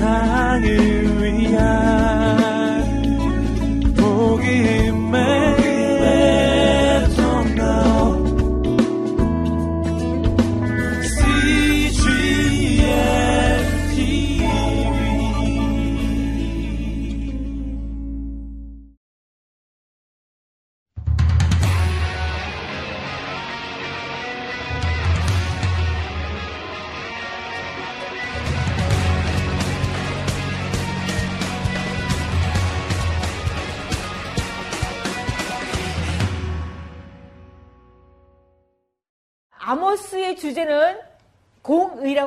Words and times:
아모스의 0.00 1.87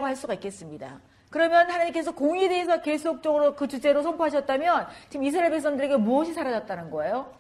공의라고 0.02 0.06
할 0.06 0.16
수가 0.16 0.34
있겠습니다. 0.34 1.00
그러면 1.30 1.70
하나님께서 1.70 2.12
공의에 2.12 2.50
대해서 2.50 2.82
계속적으로 2.82 3.56
그 3.56 3.68
주제로 3.68 4.02
선포하셨다면 4.02 4.88
지금 5.10 5.24
이스라엘 5.24 5.52
백성들에게 5.52 5.96
무엇이 5.98 6.34
사라졌다는 6.34 6.90
거예요? 6.90 7.32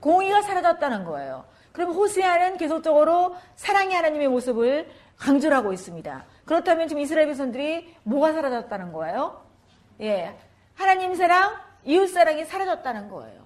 공의가 0.00 0.42
사라졌다는 0.42 1.04
거예요. 1.04 1.46
그럼 1.72 1.92
호세아는 1.92 2.58
계속적으로 2.58 3.36
사랑의 3.54 3.96
하나님의 3.96 4.28
모습을 4.28 4.90
강조를 5.16 5.56
하고 5.56 5.72
있습니다. 5.72 6.26
그렇다면 6.44 6.88
지금 6.88 7.00
이스라엘 7.00 7.26
백성들이 7.28 7.94
뭐가 8.02 8.32
사라졌다는 8.32 8.92
거예요? 8.92 9.42
예. 10.00 10.36
하나님 10.74 11.14
사랑, 11.14 11.54
이웃 11.84 12.08
사랑이 12.08 12.44
사라졌다는 12.44 13.08
거예요. 13.08 13.44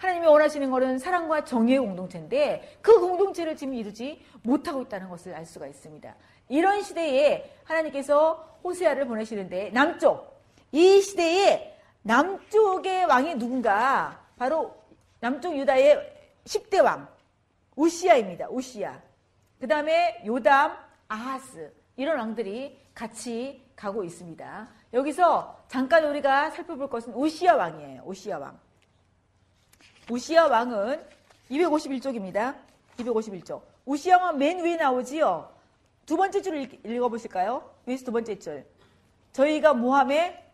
하나님이 0.00 0.26
원하시는 0.26 0.70
것은 0.70 0.98
사랑과 0.98 1.44
정의의 1.44 1.78
공동체인데 1.80 2.78
그 2.80 3.00
공동체를 3.00 3.56
지금 3.56 3.74
이루지 3.74 4.24
못하고 4.42 4.82
있다는 4.82 5.10
것을 5.10 5.34
알 5.34 5.44
수가 5.44 5.66
있습니다. 5.66 6.14
이런 6.50 6.82
시대에 6.82 7.50
하나님께서 7.64 8.58
호세아를 8.62 9.06
보내시는데 9.06 9.70
남쪽 9.70 10.42
이 10.72 11.00
시대에 11.00 11.78
남쪽의 12.02 13.04
왕이 13.06 13.36
누군가 13.36 14.20
바로 14.36 14.74
남쪽 15.20 15.56
유다의 15.56 16.42
10대 16.44 16.82
왕 16.82 17.08
우시아입니다. 17.76 18.48
우시아. 18.50 19.00
그 19.60 19.68
다음에 19.68 20.22
요담, 20.26 20.76
아하스 21.08 21.72
이런 21.96 22.18
왕들이 22.18 22.78
같이 22.94 23.64
가고 23.76 24.02
있습니다. 24.02 24.68
여기서 24.92 25.64
잠깐 25.68 26.04
우리가 26.04 26.50
살펴볼 26.50 26.90
것은 26.90 27.14
우시아 27.14 27.54
왕이에요. 27.54 28.02
우시아 28.04 28.38
왕. 28.38 28.58
우시아 30.10 30.48
왕은 30.48 31.00
251쪽입니다. 31.50 32.56
251쪽. 32.98 33.62
우시아 33.86 34.18
왕은 34.18 34.38
맨 34.38 34.64
위에 34.64 34.76
나오지요. 34.76 35.59
두 36.10 36.16
번째 36.16 36.42
줄을 36.42 36.68
읽어보실까요? 36.84 37.70
위에서 37.86 38.06
두 38.06 38.10
번째 38.10 38.36
줄. 38.36 38.66
저희가 39.30 39.74
모함에 39.74 40.44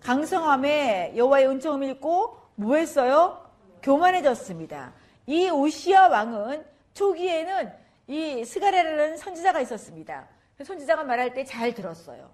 강성함에 0.00 1.14
여호와의 1.16 1.48
은총을 1.48 1.88
읽고 1.88 2.36
뭐 2.54 2.76
했어요? 2.76 3.42
교만해졌습니다. 3.82 4.92
이 5.24 5.48
우시아 5.48 6.08
왕은 6.08 6.66
초기에는 6.92 7.72
이 8.08 8.44
스가랴라는 8.44 9.16
선지자가 9.16 9.62
있었습니다. 9.62 10.28
그 10.58 10.64
선지자가 10.64 11.04
말할 11.04 11.32
때 11.32 11.46
잘 11.46 11.72
들었어요. 11.72 12.28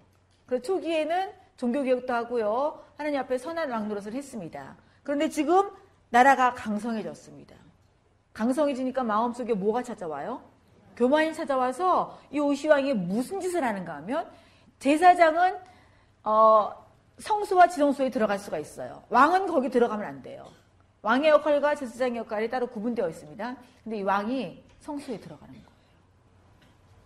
그 0.47 0.61
초기에는 0.61 1.31
종교개혁도 1.59 2.13
하고요. 2.13 2.83
하나님 2.97 3.21
앞에 3.21 3.39
선한 3.39 3.71
왕 3.71 3.87
노릇을 3.87 4.13
했습니다. 4.13 4.77
그런데 5.05 5.29
지금 5.29 5.71
나라가 6.11 6.53
강성해졌습니다. 6.55 7.55
강성해지니까 8.33 9.05
마음속에 9.05 9.55
뭐가 9.55 9.85
찾아와요? 9.85 10.43
교만이 10.97 11.35
찾아와서 11.35 12.19
이 12.31 12.39
오시왕이 12.39 12.95
무슨 12.95 13.41
짓을 13.41 13.65
하는가 13.65 13.95
하면 13.97 14.29
제사장은 14.79 15.57
어, 16.25 16.73
성수와 17.19 17.69
지성소에 17.69 18.11
들어갈 18.11 18.39
수가 18.39 18.59
있어요. 18.59 19.03
왕은 19.09 19.47
거기 19.47 19.69
들어가면 19.71 20.07
안 20.07 20.23
돼요. 20.23 20.47
왕의 21.03 21.31
역할과 21.31 21.75
제사장의 21.75 22.19
역할이 22.19 22.49
따로 22.49 22.69
구분되어 22.69 23.09
있습니다. 23.09 23.57
근데 23.85 23.99
이 23.99 24.03
왕이 24.03 24.63
성수에 24.81 25.19
들어가는 25.19 25.53
거예요. 25.53 25.67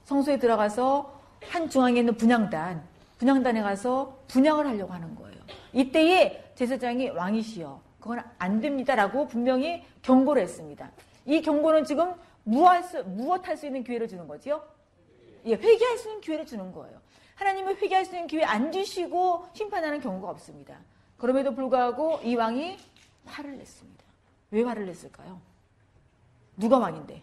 성수에 0.04 0.38
들어가서 0.38 1.20
한 1.48 1.68
중앙에 1.68 2.00
있는 2.00 2.16
분양단, 2.16 2.82
분양단에 3.18 3.62
가서 3.62 4.18
분양을 4.28 4.66
하려고 4.66 4.92
하는 4.92 5.14
거예요. 5.14 5.36
이때에 5.72 6.52
제사장이 6.54 7.10
왕이시여 7.10 7.80
그건 8.00 8.22
안 8.38 8.60
됩니다라고 8.60 9.26
분명히 9.26 9.84
경고를 10.02 10.42
했습니다. 10.42 10.90
이 11.24 11.42
경고는 11.42 11.84
지금 11.84 12.14
무엇, 12.46 12.84
수, 12.84 13.02
무엇 13.04 13.46
할 13.46 13.56
수 13.56 13.66
있는 13.66 13.82
기회를 13.82 14.06
주는 14.06 14.26
거지요? 14.28 14.62
예, 15.46 15.54
회개할 15.54 15.98
수 15.98 16.08
있는 16.08 16.20
기회를 16.20 16.46
주는 16.46 16.72
거예요. 16.72 17.00
하나님은 17.34 17.76
회개할 17.76 18.04
수 18.04 18.14
있는 18.14 18.28
기회 18.28 18.44
안 18.44 18.70
주시고 18.70 19.48
심판하는 19.52 20.00
경우가 20.00 20.30
없습니다. 20.30 20.78
그럼에도 21.18 21.54
불구하고 21.54 22.20
이 22.22 22.36
왕이 22.36 22.78
화를 23.26 23.58
냈습니다. 23.58 24.04
왜 24.52 24.62
화를 24.62 24.86
냈을까요? 24.86 25.40
누가 26.56 26.78
왕인데? 26.78 27.20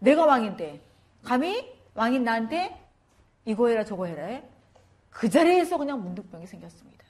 내가 0.00 0.26
왕인데 0.26 0.80
감히 1.22 1.72
왕인 1.94 2.24
나한테 2.24 2.76
이거 3.44 3.68
해라 3.68 3.84
저거 3.84 4.06
해라 4.06 4.42
그 5.10 5.30
자리에서 5.30 5.78
그냥 5.78 6.02
문득병이 6.02 6.46
생겼습니다. 6.46 7.04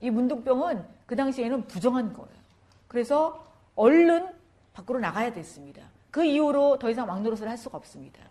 이 0.00 0.10
문둥병은 0.10 0.86
그 1.06 1.16
당시에는 1.16 1.66
부정한 1.66 2.12
거예요. 2.12 2.36
그래서 2.86 3.44
얼른 3.74 4.32
밖으로 4.72 5.00
나가야 5.00 5.32
됐습니다. 5.32 5.82
그 6.16 6.24
이후로 6.24 6.78
더 6.78 6.88
이상 6.88 7.06
왕노릇을 7.06 7.46
할 7.46 7.58
수가 7.58 7.76
없습니다. 7.76 8.22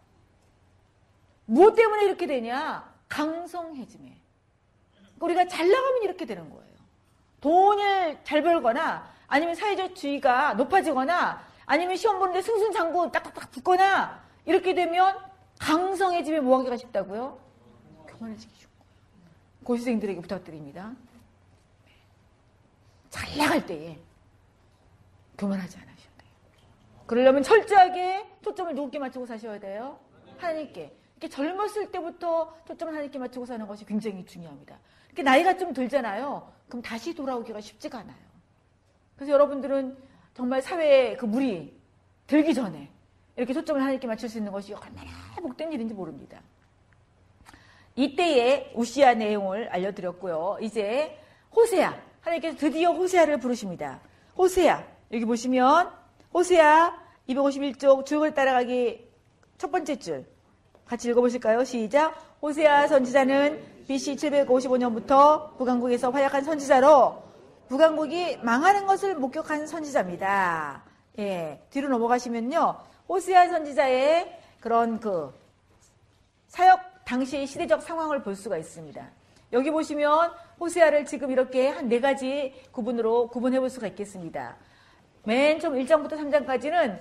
무엇 1.46 1.76
때문에 1.76 2.06
이렇게 2.06 2.26
되냐? 2.26 2.92
강성해짐에. 3.08 4.20
우리가 5.20 5.48
잘 5.48 5.70
나가면 5.70 6.02
이렇게 6.02 6.26
되는 6.26 6.50
거예요. 6.50 6.74
돈을 7.42 8.22
잘 8.24 8.42
벌거나 8.42 9.08
아니면 9.28 9.54
사회적 9.54 9.94
주의가 9.94 10.56
높아지거나 10.56 11.46
아니면 11.68 11.96
시험 11.96 12.18
보는데 12.18 12.42
승승장구 12.42 13.12
딱딱딱 13.12 13.52
붙거나 13.52 14.20
이렇게 14.46 14.74
되면 14.74 15.20
강성해짐에 15.60 16.40
뭐하기가 16.40 16.78
쉽다고요? 16.78 17.40
교만해지기 18.08 18.52
쉽고 18.62 18.86
고시생들에게 19.64 20.22
부탁드립니다. 20.22 20.92
잘 23.12 23.38
나갈 23.38 23.64
때에 23.64 24.00
교만하지 25.38 25.78
돼요. 25.78 25.95
그러려면 27.06 27.44
철저하게 27.44 28.26
초점을 28.42 28.74
누구께 28.74 29.00
맞추고 29.00 29.26
사셔야 29.26 29.60
돼요? 29.60 30.00
하나님께. 30.38 30.96
이렇게 31.18 31.30
젊었을 31.30 31.92
때부터 31.92 32.54
초점을 32.68 32.94
하나님께 32.94 33.20
맞추고 33.20 33.46
사는 33.46 33.66
것이 33.68 33.86
굉장히 33.86 34.26
중요합니다. 34.26 34.78
이렇게 35.08 35.24
나이가 35.24 35.56
좀 35.56 35.72
들잖아요. 35.72 36.52
그럼 36.68 36.82
다시 36.82 37.14
돌아오기가 37.14 37.62
쉽지가 37.62 38.00
않아요. 38.00 38.18
그래서 39.16 39.32
여러분들은 39.32 39.98
정말 40.34 40.62
사회에 40.62 41.16
그 41.16 41.26
물이 41.26 41.80
들기 42.28 42.54
전에 42.54 42.90
이렇게 43.38 43.54
초점을 43.54 43.80
하나님께 43.80 44.08
맞출 44.08 44.28
수 44.28 44.38
있는 44.38 44.52
것이 44.52 44.74
얼마나 44.74 45.10
복된 45.42 45.72
일인지 45.72 45.94
모릅니다. 45.94 46.42
이때의 47.96 48.74
우시아 48.76 49.14
내용을 49.14 49.70
알려드렸고요. 49.70 50.58
이제 50.60 51.18
호세아, 51.56 51.98
하나님께서 52.20 52.58
드디어 52.58 52.92
호세아를 52.92 53.38
부르십니다. 53.40 54.02
호세아 54.38 54.84
여기 55.14 55.24
보시면 55.24 56.05
호세아 56.36 56.94
251쪽 57.30 58.06
줄을 58.06 58.34
따라가기 58.34 59.08
첫 59.58 59.72
번째 59.72 59.96
줄 59.96 60.26
같이 60.86 61.08
읽어보실까요? 61.10 61.64
시작. 61.64 62.14
호세아 62.42 62.88
선지자는 62.90 63.64
BC 63.88 64.18
755년부터 64.18 65.56
북왕국에서 65.58 66.10
활약한 66.12 66.44
선지자로 66.44 67.24
북왕국이 67.70 68.40
망하는 68.44 68.86
것을 68.86 69.16
목격한 69.16 69.66
선지자입니다. 69.66 70.84
예, 71.20 71.62
뒤로 71.70 71.88
넘어가시면요. 71.88 72.80
호세아 73.08 73.48
선지자의 73.48 74.38
그런 74.60 75.00
그 75.00 75.34
사역 76.50 76.82
당시의 77.06 77.48
시대적 77.48 77.82
상황을 77.82 78.24
볼 78.24 78.36
수가 78.36 78.58
있습니다. 78.58 79.10
여기 79.54 79.72
보시면 79.72 80.32
호세아를 80.60 81.06
지금 81.06 81.32
이렇게 81.32 81.70
한 81.70 81.88
네 81.88 82.02
가지 82.02 82.54
구분으로 82.74 83.30
구분해 83.30 83.62
볼 83.62 83.70
수가 83.70 83.88
있겠습니다. 83.88 84.58
맨 85.26 85.60
처음 85.60 85.74
1장부터 85.76 86.12
3장까지는 86.12 87.00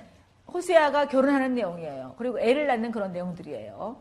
호세아가 0.53 1.09
결혼하는 1.09 1.55
내용이에요. 1.55 2.15
그리고 2.19 2.39
애를 2.41 2.67
낳는 2.67 2.91
그런 2.91 3.13
내용들이에요. 3.13 3.97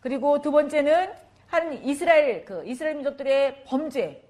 그리고 0.00 0.40
두 0.40 0.50
번째는 0.50 1.12
한 1.46 1.84
이스라엘 1.84 2.44
그 2.44 2.62
이스라엘 2.66 2.96
민족들의 2.96 3.64
범죄 3.64 4.28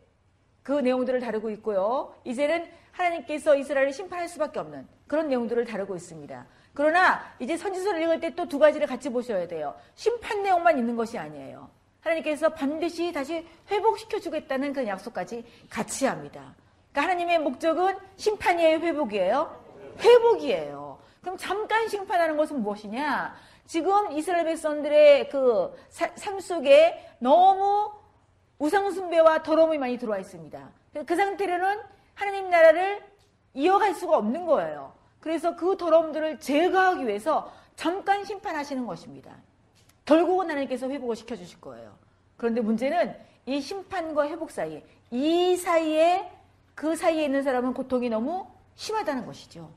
그 0.63 0.73
내용들을 0.73 1.21
다루고 1.21 1.51
있고요. 1.51 2.15
이제는 2.25 2.67
하나님께서 2.93 3.57
이스라엘을 3.57 3.93
심판할 3.93 4.29
수밖에 4.29 4.59
없는 4.61 4.87
그런 5.07 5.29
내용들을 5.29 5.65
다루고 5.65 5.97
있습니다. 5.97 6.47
그러나 6.75 7.21
이제 7.39 7.57
선지서를 7.57 8.03
읽을 8.03 8.21
때 8.21 8.31
또 8.35 8.47
두 8.47 8.59
가지를 8.59 8.87
같이 8.87 9.09
보셔야 9.09 9.47
돼요. 9.49 9.75
심판 9.95 10.43
내용만 10.43 10.79
있는 10.79 10.97
것이 10.97 11.19
아니에요. 11.19 11.69
하나님께서 12.01 12.49
반드시 12.51 13.13
다시 13.13 13.47
회복시켜 13.71 14.19
주겠다는 14.19 14.73
그 14.73 14.87
약속까지 14.87 15.45
같이 15.69 16.07
합니다. 16.07 16.55
그러니까 16.93 17.03
하나님의 17.03 17.39
목적은 17.41 17.97
심판이에요, 18.17 18.79
회복이에요? 18.79 19.61
회복이에요. 19.99 20.99
그럼 21.21 21.37
잠깐 21.37 21.89
심판하는 21.89 22.37
것은 22.37 22.63
무엇이냐? 22.63 23.35
지금 23.67 24.11
이스라엘 24.13 24.45
백성들의 24.47 25.29
그 25.29 25.73
삶 26.21 26.41
속에 26.41 27.07
너무 27.19 27.93
우상숭배와 28.59 29.43
더러움이 29.43 29.79
많이 29.79 29.99
들어와 29.99 30.19
있습니다. 30.19 30.69
그 31.07 31.17
상태로는 31.17 31.81
하나님 32.15 32.51
나라를 32.51 33.03
이어갈 33.55 33.95
수가 33.95 34.19
없는 34.19 34.45
거예요. 34.47 34.93
그래서 35.21 35.55
그 35.57 35.77
더러움들을 35.77 36.41
제거하기 36.41 37.07
위해서 37.07 37.53
잠깐 37.77 38.25
심판하시는 38.25 38.87
것입니다. 38.87 39.35
결국은 40.05 40.51
하나님께서 40.51 40.89
회복을 40.91 41.17
시켜주실 41.17 41.61
거예요. 41.61 41.95
그런데 42.37 42.61
문제는 42.61 43.17
이 43.47 43.61
심판과 43.61 44.29
회복 44.29 44.51
사이, 44.51 44.83
이 45.11 45.57
사이에 45.57 46.31
그 46.81 46.97
사이에 46.97 47.25
있는 47.25 47.43
사람은 47.43 47.75
고통이 47.75 48.09
너무 48.09 48.47
심하다는 48.77 49.27
것이죠. 49.27 49.71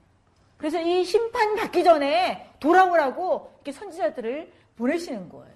그래서 0.56 0.80
이 0.80 1.04
심판 1.04 1.54
받기 1.58 1.84
전에 1.84 2.50
돌아오라고 2.62 3.52
이렇게 3.56 3.74
선지자들을 3.74 4.50
보내시는 4.78 5.28
거예요. 5.28 5.54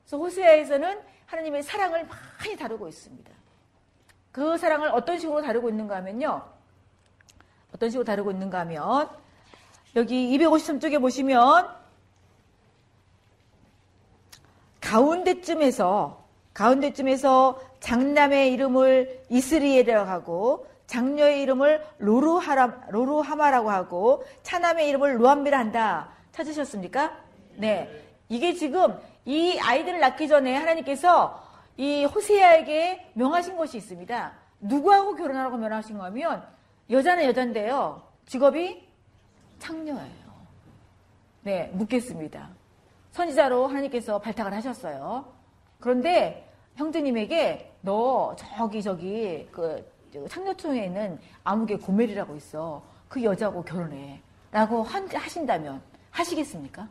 그래서 0.00 0.16
호세아에서는 0.16 0.98
하나님의 1.26 1.64
사랑을 1.64 2.06
많이 2.06 2.56
다루고 2.56 2.88
있습니다. 2.88 3.30
그 4.32 4.56
사랑을 4.56 4.88
어떤 4.88 5.18
식으로 5.18 5.42
다루고 5.42 5.68
있는가 5.68 5.96
하면요. 5.96 6.42
어떤 7.74 7.90
식으로 7.90 8.02
다루고 8.02 8.30
있는가 8.30 8.60
하면 8.60 9.10
여기 9.96 10.34
253쪽에 10.38 10.98
보시면 10.98 11.76
가운데쯤에서 14.80 16.24
가운데쯤에서 16.54 17.60
장남의 17.80 18.50
이름을 18.54 19.24
이스리엘이라고 19.28 20.08
하고 20.08 20.75
장녀의 20.86 21.42
이름을 21.42 21.84
로루하라, 21.98 22.86
로루하마라고 22.90 23.70
하고 23.70 24.24
차남의 24.42 24.88
이름을 24.88 25.18
루암비라 25.18 25.58
한다. 25.58 26.10
찾으셨습니까? 26.32 27.16
네. 27.56 28.04
이게 28.28 28.54
지금 28.54 28.98
이 29.24 29.58
아이들을 29.58 30.00
낳기 30.00 30.28
전에 30.28 30.54
하나님께서 30.54 31.42
이 31.76 32.04
호세아에게 32.04 33.12
명하신 33.14 33.56
것이 33.56 33.76
있습니다. 33.76 34.32
누구하고 34.60 35.14
결혼하라고 35.16 35.56
명하신 35.56 35.98
거면 35.98 36.46
여자는 36.90 37.24
여잔데요. 37.24 38.02
직업이 38.26 38.86
창녀예요. 39.58 40.26
네, 41.42 41.70
묻겠습니다. 41.74 42.48
선지자로 43.12 43.66
하나님께서 43.66 44.18
발탁을 44.18 44.52
하셨어요. 44.54 45.32
그런데 45.80 46.48
형제님에게 46.76 47.72
너 47.82 48.36
저기 48.36 48.82
저기 48.82 49.48
그 49.50 49.84
있는 50.84 51.18
아무개 51.44 51.76
고멜이라고 51.76 52.36
있어. 52.36 52.82
그 53.08 53.22
여자하고 53.22 53.62
결혼해. 53.62 54.20
라고 54.50 54.82
하신다면 54.82 55.82
하시겠습니까? 56.10 56.88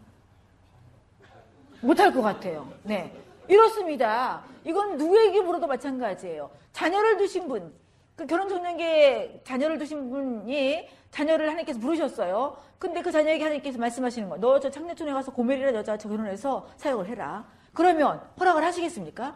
못할 1.81 2.13
것 2.13 2.21
같아요. 2.21 2.71
네. 2.83 3.11
이렇습니다. 3.47 4.43
이건 4.63 4.97
누구에게 4.97 5.41
물어도 5.41 5.67
마찬가지예요. 5.67 6.49
자녀를 6.73 7.17
두신 7.17 7.47
분, 7.47 7.73
그 8.15 8.25
결혼 8.25 8.49
청년기에 8.49 9.41
자녀를 9.43 9.77
두신 9.77 10.09
분이 10.09 10.89
자녀를 11.11 11.47
하나님께서 11.47 11.79
부르셨어요. 11.79 12.57
근데 12.79 13.01
그 13.01 13.11
자녀에게 13.11 13.43
하나님께서 13.43 13.77
말씀하시는 13.77 14.29
거, 14.29 14.37
너저 14.37 14.69
창녀촌에 14.69 15.13
가서 15.13 15.31
고멜이라 15.31 15.73
여자 15.73 15.97
저 15.97 16.09
결혼해서 16.09 16.67
사역을 16.77 17.07
해라. 17.07 17.45
그러면 17.73 18.21
허락을 18.39 18.63
하시겠습니까? 18.63 19.35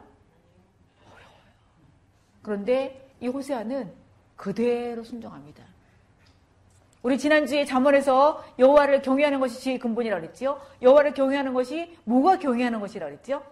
어려워요. 1.05 1.43
그런데 2.41 3.08
이 3.19 3.27
호세아는 3.27 3.91
그대로 4.35 5.03
순종합니다. 5.03 5.63
우리 7.01 7.17
지난주에 7.17 7.65
잠언에서 7.65 8.43
여호와를 8.57 9.01
경외하는 9.01 9.39
것이 9.39 9.59
지의 9.61 9.79
근본이라고 9.79 10.21
그랬지요. 10.21 10.59
여호와를 10.81 11.13
경외하는 11.13 11.53
것이 11.53 11.97
뭐가 12.03 12.39
경외하는 12.39 12.79
것이라고 12.79 13.11
그랬지요? 13.11 13.43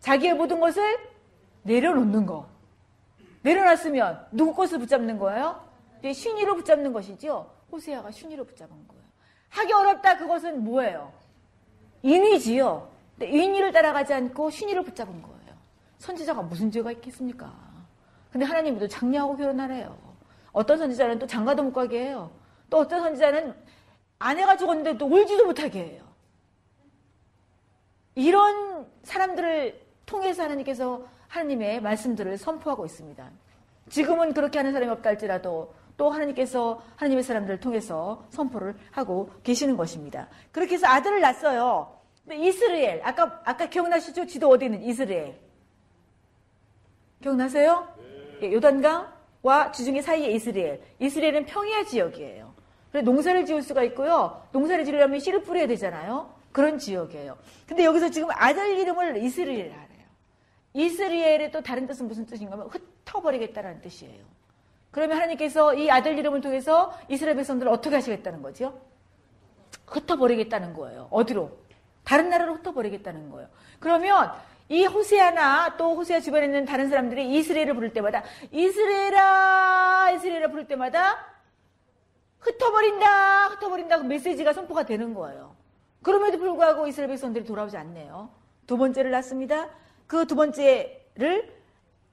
자기의 0.00 0.34
모든 0.34 0.58
것을 0.58 0.98
내려놓는 1.62 2.26
거. 2.26 2.48
내려놨으면 3.42 4.26
누구 4.32 4.54
것을 4.54 4.78
붙잡는 4.80 5.18
거예요? 5.18 5.64
신의로 6.12 6.56
붙잡는 6.56 6.92
것이죠. 6.92 7.52
호세아가 7.70 8.10
신의로 8.10 8.44
붙잡은 8.44 8.70
거예요. 8.88 9.02
하기 9.50 9.72
어렵다 9.72 10.16
그것은 10.16 10.64
뭐예요? 10.64 11.12
인위지요. 12.02 12.90
인위를 13.20 13.70
따라가지 13.70 14.12
않고 14.14 14.50
신의를 14.50 14.82
붙잡은 14.82 15.22
거예요. 15.22 15.32
선지자가 15.98 16.42
무슨 16.42 16.72
죄가 16.72 16.90
있겠습니까? 16.92 17.71
근데 18.32 18.46
하나님도 18.46 18.88
장녀하고 18.88 19.36
결혼하래요. 19.36 19.96
어떤 20.52 20.78
선지자는 20.78 21.18
또 21.18 21.26
장가도 21.26 21.62
못 21.62 21.72
가게 21.72 22.06
해요. 22.06 22.30
또 22.70 22.78
어떤 22.78 23.00
선지자는 23.00 23.54
아내가 24.18 24.56
죽었는데 24.56 24.96
또 24.98 25.06
울지도 25.06 25.44
못하게 25.44 25.84
해요. 25.84 26.02
이런 28.14 28.86
사람들을 29.02 29.80
통해서 30.06 30.42
하나님께서 30.42 31.06
하나님의 31.28 31.80
말씀들을 31.80 32.36
선포하고 32.38 32.84
있습니다. 32.84 33.30
지금은 33.88 34.32
그렇게 34.34 34.58
하는 34.58 34.72
사람이 34.72 34.90
없다 34.92 35.10
할지라도 35.10 35.74
또 35.96 36.10
하나님께서 36.10 36.82
하나님의 36.96 37.24
사람들을 37.24 37.60
통해서 37.60 38.26
선포를 38.30 38.74
하고 38.90 39.30
계시는 39.42 39.76
것입니다. 39.76 40.28
그렇게 40.50 40.74
해서 40.74 40.86
아들을 40.86 41.20
낳았어요. 41.20 42.00
이스라엘, 42.30 43.02
아까, 43.04 43.42
아까 43.44 43.68
기억나시죠? 43.68 44.26
지도 44.26 44.48
어디 44.48 44.66
있는 44.66 44.82
이스라엘. 44.82 45.38
기억나세요? 47.20 47.88
예, 47.98 48.11
요단강과 48.50 49.72
주중의 49.72 50.02
사이에 50.02 50.30
이스라엘. 50.30 50.82
이스라엘은 50.98 51.44
평야 51.44 51.84
지역이에요. 51.84 52.54
그래서 52.90 53.04
농사를 53.04 53.44
지을 53.46 53.62
수가 53.62 53.82
있고요. 53.84 54.42
농사를 54.52 54.84
지으려면 54.84 55.20
씨를 55.20 55.42
뿌려야 55.42 55.66
되잖아요. 55.66 56.32
그런 56.52 56.78
지역이에요. 56.78 57.36
근데 57.66 57.84
여기서 57.84 58.10
지금 58.10 58.28
아들 58.32 58.78
이름을 58.78 59.16
이스라엘 59.18 59.70
하래요. 59.72 60.06
이스라엘의 60.74 61.50
또 61.52 61.62
다른 61.62 61.86
뜻은 61.86 62.08
무슨 62.08 62.26
뜻인가 62.26 62.52
하면 62.52 62.68
흩어버리겠다라는 62.68 63.80
뜻이에요. 63.80 64.24
그러면 64.90 65.16
하나님께서 65.16 65.74
이 65.74 65.90
아들 65.90 66.18
이름을 66.18 66.40
통해서 66.42 66.92
이스라엘 67.08 67.36
백성들을 67.36 67.70
어떻게 67.72 67.94
하시겠다는 67.94 68.42
거죠? 68.42 68.78
흩어버리겠다는 69.86 70.74
거예요. 70.74 71.08
어디로? 71.10 71.50
다른 72.04 72.28
나라로 72.28 72.56
흩어버리겠다는 72.56 73.30
거예요. 73.30 73.48
그러면 73.80 74.32
이 74.72 74.86
호세아나 74.86 75.76
또 75.76 75.94
호세아 75.94 76.20
주변에 76.20 76.46
있는 76.46 76.64
다른 76.64 76.88
사람들이 76.88 77.36
이스라엘을 77.36 77.74
부를 77.74 77.92
때마다 77.92 78.22
이스라엘아 78.50 80.12
이스라엘을 80.12 80.48
부를 80.48 80.66
때마다 80.66 81.26
흩어버린다 82.38 83.48
흩어버린다 83.48 83.98
그 83.98 84.04
메시지가 84.04 84.54
선포가 84.54 84.84
되는 84.84 85.12
거예요. 85.12 85.54
그럼에도 86.02 86.38
불구하고 86.38 86.86
이스라엘 86.86 87.10
백성들이 87.10 87.44
돌아오지 87.44 87.76
않네요. 87.76 88.30
두 88.66 88.78
번째를 88.78 89.10
낳습니다. 89.10 89.68
그 90.06 90.24
두 90.24 90.34
번째를 90.36 91.54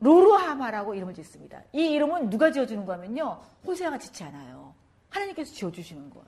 로루하마라고 0.01 0.95
이름을 0.95 1.13
짓습니다. 1.13 1.63
이 1.71 1.91
이름은 1.91 2.29
누가 2.29 2.51
지어주는 2.51 2.85
거냐면요. 2.85 3.41
호세아가 3.65 3.97
짓지 3.97 4.25
않아요. 4.25 4.75
하나님께서 5.09 5.53
지어주시는 5.53 6.09
거예요. 6.09 6.27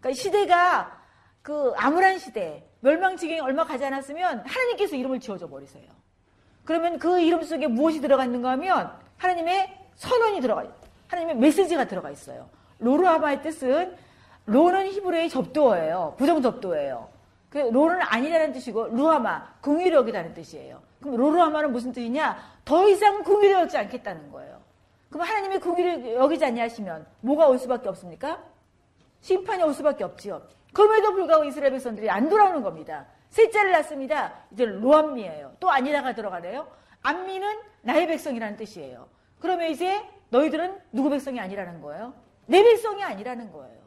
그러니까 0.00 0.20
시대가 0.20 1.02
그 1.40 1.72
암울한 1.76 2.18
시대, 2.18 2.66
멸망 2.84 3.16
지경이 3.16 3.40
얼마 3.40 3.64
가지 3.64 3.82
않았으면 3.86 4.40
하나님께서 4.40 4.94
이름을 4.94 5.18
지어줘 5.18 5.48
버리세요. 5.48 5.84
그러면 6.66 6.98
그 6.98 7.18
이름 7.18 7.42
속에 7.42 7.66
무엇이 7.66 8.02
들어가 8.02 8.26
있는가 8.26 8.50
하면 8.50 8.92
하나님의 9.16 9.74
선언이 9.94 10.42
들어가 10.42 10.64
있어요. 10.64 10.76
하나님의 11.08 11.36
메시지가 11.36 11.86
들어가 11.86 12.10
있어요. 12.10 12.46
로르하마의 12.80 13.40
뜻은 13.40 13.96
로는 14.44 14.88
히브리의 14.88 15.30
접도어예요. 15.30 16.16
부정 16.18 16.42
접도예요. 16.42 17.08
그 17.48 17.56
로는 17.56 18.02
아니라는 18.02 18.52
뜻이고 18.52 18.88
루하마 18.88 19.60
궁유력이라는 19.62 20.34
뜻이에요. 20.34 20.82
그럼 21.00 21.16
로르하마는 21.16 21.72
무슨 21.72 21.90
뜻이냐? 21.90 22.36
더 22.66 22.86
이상 22.86 23.22
궁유를 23.22 23.52
여기지 23.52 23.78
않겠다는 23.78 24.30
거예요. 24.30 24.60
그럼 25.08 25.26
하나님의 25.26 25.60
궁유를 25.60 26.16
여기지 26.16 26.44
않냐 26.44 26.64
하시면 26.64 27.06
뭐가 27.22 27.46
올 27.46 27.58
수밖에 27.58 27.88
없습니까? 27.88 28.42
심판이 29.22 29.62
올 29.62 29.72
수밖에 29.72 30.04
없지요. 30.04 30.42
그럼에도 30.74 31.12
불구하고 31.12 31.44
이스라엘 31.44 31.72
백성들이 31.72 32.10
안 32.10 32.28
돌아오는 32.28 32.62
겁니다. 32.62 33.06
셋째를 33.30 33.70
낳습니다. 33.72 34.34
이제 34.52 34.64
로암미예요. 34.66 35.56
또 35.60 35.70
아니라가 35.70 36.14
들어가네요. 36.14 36.68
암미는 37.02 37.58
나의 37.82 38.06
백성이라는 38.08 38.56
뜻이에요. 38.56 39.08
그러면 39.40 39.70
이제 39.70 40.02
너희들은 40.30 40.80
누구 40.92 41.10
백성이 41.10 41.40
아니라는 41.40 41.80
거예요? 41.80 42.12
내 42.46 42.62
백성이 42.62 43.02
아니라는 43.02 43.52
거예요. 43.52 43.84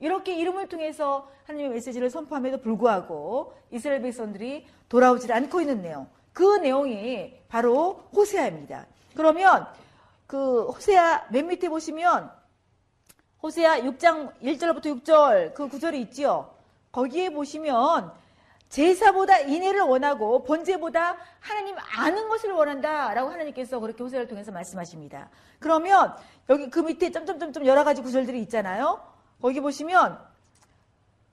이렇게 0.00 0.34
이름을 0.34 0.68
통해서 0.68 1.28
하나님의 1.46 1.72
메시지를 1.74 2.10
선포함에도 2.10 2.58
불구하고 2.58 3.54
이스라엘 3.70 4.02
백성들이 4.02 4.66
돌아오질 4.88 5.32
않고 5.32 5.60
있는 5.60 5.82
내용. 5.82 6.08
그 6.32 6.56
내용이 6.56 7.38
바로 7.48 8.02
호세아입니다. 8.12 8.86
그러면 9.14 9.66
그 10.26 10.64
호세아 10.64 11.26
맨 11.30 11.48
밑에 11.48 11.68
보시면 11.68 12.30
호세아 13.44 13.80
6장 13.80 14.32
1절부터 14.40 15.04
6절 15.04 15.52
그 15.52 15.68
구절이 15.68 16.00
있지요. 16.00 16.50
거기에 16.90 17.28
보시면 17.28 18.10
제사보다 18.70 19.40
인해를 19.40 19.82
원하고 19.82 20.44
번제보다 20.44 21.18
하나님 21.40 21.76
아는 21.94 22.30
것을 22.30 22.52
원한다라고 22.52 23.28
하나님께서 23.28 23.80
그렇게 23.80 24.02
호세를 24.02 24.28
통해서 24.28 24.50
말씀하십니다. 24.50 25.28
그러면 25.58 26.16
여기 26.48 26.70
그 26.70 26.78
밑에 26.78 27.12
점점점점 27.12 27.66
여러 27.66 27.84
가지 27.84 28.00
구절들이 28.00 28.40
있잖아요. 28.44 29.06
거기 29.42 29.60
보시면 29.60 30.18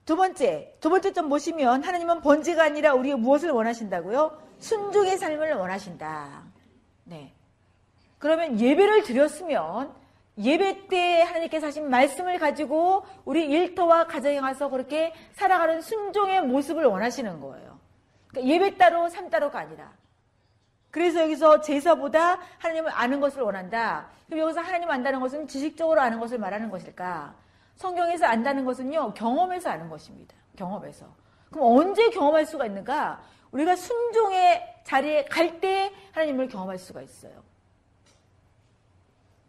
두 0.03 0.18
번째, 0.18 0.75
두 0.82 0.89
번째 0.89 1.13
점 1.13 1.30
보시면 1.30 1.82
하나님은 1.82 2.20
번제가 2.20 2.65
아니라 2.65 2.94
우리의 2.94 3.15
무엇을 3.15 3.51
원하신다고요? 3.51 4.38
순종의 4.60 5.18
삶을 5.18 5.53
원하신다. 5.53 6.44
네. 7.06 7.34
그러면 8.20 8.60
예배를 8.60 9.03
드렸으면 9.03 10.00
예배 10.41 10.88
때 10.88 11.21
하나님께서 11.21 11.67
하신 11.67 11.89
말씀을 11.89 12.39
가지고 12.39 13.05
우리 13.25 13.45
일터와 13.45 14.07
가정에 14.07 14.39
가서 14.39 14.69
그렇게 14.69 15.13
살아가는 15.33 15.81
순종의 15.81 16.41
모습을 16.41 16.86
원하시는 16.86 17.39
거예요. 17.39 17.79
그러니까 18.27 18.53
예배 18.53 18.77
따로 18.77 19.07
삶 19.10 19.29
따로가 19.29 19.60
아니라. 19.60 19.91
그래서 20.89 21.21
여기서 21.21 21.62
제사보다 21.62 22.39
하나님을 22.57 22.91
아는 22.93 23.19
것을 23.19 23.41
원한다. 23.41 24.10
그럼 24.25 24.41
여기서 24.41 24.62
하나님 24.62 24.89
안다는 24.89 25.19
것은 25.19 25.48
지식적으로 25.48 26.01
아는 26.01 26.19
것을 26.19 26.38
말하는 26.38 26.69
것일까? 26.69 27.33
성경에서 27.75 28.25
안다는 28.25 28.65
것은요, 28.65 29.13
경험에서 29.13 29.69
아는 29.69 29.89
것입니다. 29.89 30.36
경험에서. 30.57 31.05
그럼 31.50 31.77
언제 31.77 32.10
경험할 32.10 32.45
수가 32.45 32.65
있는가? 32.65 33.21
우리가 33.51 33.75
순종의 33.75 34.81
자리에 34.83 35.25
갈 35.25 35.60
때 35.62 35.91
하나님을 36.12 36.48
경험할 36.48 36.77
수가 36.77 37.01
있어요. 37.01 37.43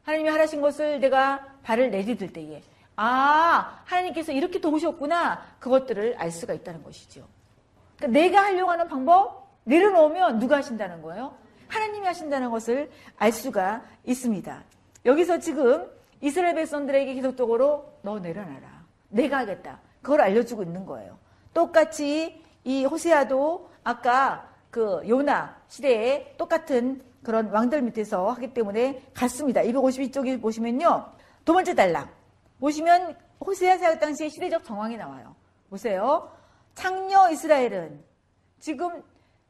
하나님이 0.04 0.28
하라신 0.30 0.60
것을 0.60 1.00
내가 1.00 1.46
발을 1.62 1.90
내디딜 1.90 2.32
때에 2.32 2.62
아 2.96 3.82
하나님께서 3.84 4.32
이렇게 4.32 4.60
도우셨구나 4.60 5.42
그것들을 5.60 6.16
알 6.18 6.30
수가 6.30 6.52
있다는 6.54 6.82
것이죠. 6.82 7.26
그러니까 7.96 8.20
내가 8.20 8.44
하려고 8.44 8.70
하는 8.70 8.88
방법 8.88 9.48
내려놓으면 9.64 10.38
누가 10.38 10.56
하신다는 10.56 11.02
거예요? 11.02 11.34
하나님이 11.68 12.06
하신다는 12.06 12.50
것을 12.50 12.90
알 13.16 13.32
수가 13.32 13.82
있습니다. 14.04 14.62
여기서 15.06 15.38
지금 15.38 15.88
이스라엘 16.20 16.54
백성들에게 16.54 17.14
계속적으로 17.14 17.92
너 18.02 18.18
내려놔라. 18.18 18.82
내가 19.08 19.38
하겠다. 19.38 19.80
그걸 20.02 20.20
알려주고 20.20 20.62
있는 20.62 20.84
거예요. 20.84 21.16
똑같이 21.54 22.42
이 22.64 22.84
호세아도 22.84 23.70
아까 23.84 24.48
그 24.70 25.02
요나 25.08 25.56
시대에 25.68 26.34
똑같은 26.36 27.02
그런 27.22 27.48
왕들 27.50 27.82
밑에서 27.82 28.30
하기 28.32 28.52
때문에 28.54 29.02
갔습니다. 29.14 29.62
252쪽에 29.62 30.40
보시면요. 30.40 31.12
두 31.44 31.52
번째 31.52 31.74
달랑. 31.74 32.08
보시면 32.60 33.16
호세아 33.44 33.78
사역 33.78 34.00
당시의 34.00 34.30
시대적 34.30 34.64
정황이 34.64 34.96
나와요. 34.96 35.34
보세요. 35.68 36.30
창녀 36.74 37.30
이스라엘은 37.30 38.02
지금 38.58 39.02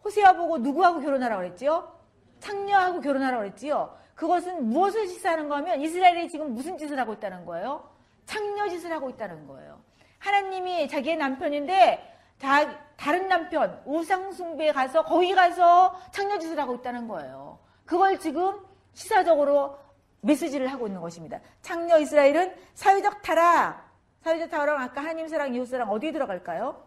호세아 0.04 0.34
보고 0.34 0.58
누구하고 0.58 1.00
결혼하라고 1.00 1.42
그랬지요? 1.42 1.92
창녀하고 2.40 3.00
결혼하라고 3.00 3.42
그랬지요? 3.42 3.96
그것은 4.14 4.68
무엇을 4.68 5.06
시사하는 5.06 5.48
거면 5.48 5.80
이스라엘이 5.80 6.28
지금 6.28 6.54
무슨 6.54 6.76
짓을 6.76 6.98
하고 6.98 7.12
있다는 7.14 7.44
거예요? 7.44 7.88
창녀 8.26 8.68
짓을 8.68 8.92
하고 8.92 9.10
있다는 9.10 9.46
거예요. 9.46 9.80
하나님이 10.18 10.88
자기의 10.88 11.16
남편인데 11.16 12.11
다, 12.42 12.66
다른 12.96 13.28
남편 13.28 13.80
우상숭배에 13.86 14.72
가서 14.72 15.04
거기 15.04 15.32
가서 15.32 15.96
창녀짓을 16.10 16.58
하고 16.58 16.74
있다는 16.74 17.06
거예요. 17.06 17.60
그걸 17.86 18.18
지금 18.18 18.58
시사적으로 18.94 19.78
메시지를 20.22 20.66
하고 20.66 20.88
있는 20.88 21.00
것입니다. 21.00 21.40
창녀 21.62 21.98
이스라엘은 21.98 22.54
사회적 22.74 23.22
타락, 23.22 23.88
사회적 24.22 24.50
타락 24.50 24.80
아까 24.80 25.00
하나님 25.02 25.28
사랑, 25.28 25.54
이웃 25.54 25.66
사랑 25.66 25.88
어디에 25.90 26.10
들어갈까요? 26.10 26.82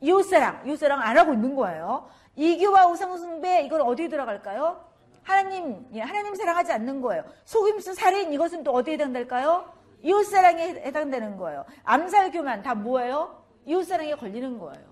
이웃 0.00 0.22
사랑, 0.22 0.62
이웃 0.66 0.76
사랑 0.76 1.02
안 1.02 1.18
하고 1.18 1.34
있는 1.34 1.54
거예요. 1.54 2.08
이교와 2.36 2.86
우상숭배 2.86 3.64
이건 3.64 3.82
어디에 3.82 4.08
들어갈까요? 4.08 4.82
하나님, 5.22 5.86
예, 5.92 6.00
하나님 6.00 6.34
사랑하지 6.34 6.72
않는 6.72 7.02
거예요. 7.02 7.24
속임수 7.44 7.94
살인 7.94 8.32
이것은 8.32 8.64
또 8.64 8.72
어디에 8.72 8.94
해당될까요? 8.94 9.70
이웃 10.02 10.24
사랑에 10.24 10.68
해당되는 10.68 11.36
거예요. 11.36 11.66
암살 11.84 12.30
교만 12.30 12.62
다 12.62 12.74
뭐예요? 12.74 13.39
이웃사랑에 13.70 14.16
걸리는 14.16 14.58
거예요. 14.58 14.84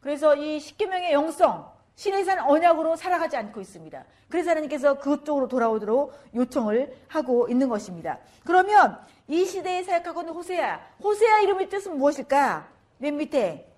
그래서 0.00 0.34
이 0.34 0.58
십계명의 0.58 1.12
영성, 1.12 1.70
신의 1.94 2.24
산 2.24 2.40
언약으로 2.40 2.96
살아가지 2.96 3.36
않고 3.36 3.60
있습니다. 3.60 4.04
그래서 4.28 4.50
하나님께서 4.50 4.98
그쪽으로 4.98 5.46
돌아오도록 5.48 6.12
요청을 6.34 6.96
하고 7.08 7.48
있는 7.48 7.68
것입니다. 7.68 8.18
그러면 8.44 8.98
이 9.28 9.44
시대에 9.44 9.82
사역하고 9.84 10.22
있는 10.22 10.34
호세아, 10.34 10.80
호세아 11.02 11.40
이름의 11.40 11.68
뜻은 11.68 11.96
무엇일까? 11.96 12.68
맨 12.98 13.16
밑에 13.16 13.72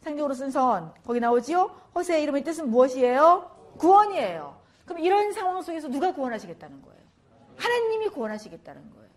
상경으로 0.00 0.34
쓴 0.34 0.50
선, 0.50 0.92
거기 1.06 1.20
나오지요? 1.20 1.70
호세아 1.94 2.18
이름의 2.18 2.42
뜻은 2.42 2.70
무엇이에요? 2.70 3.50
구원이에요. 3.78 4.60
그럼 4.84 5.00
이런 5.00 5.32
상황 5.32 5.62
속에서 5.62 5.88
누가 5.88 6.12
구원하시겠다는 6.12 6.82
거예요? 6.82 7.02
하나님이 7.56 8.08
구원하시겠다는 8.08 8.90
거예요. 8.90 9.08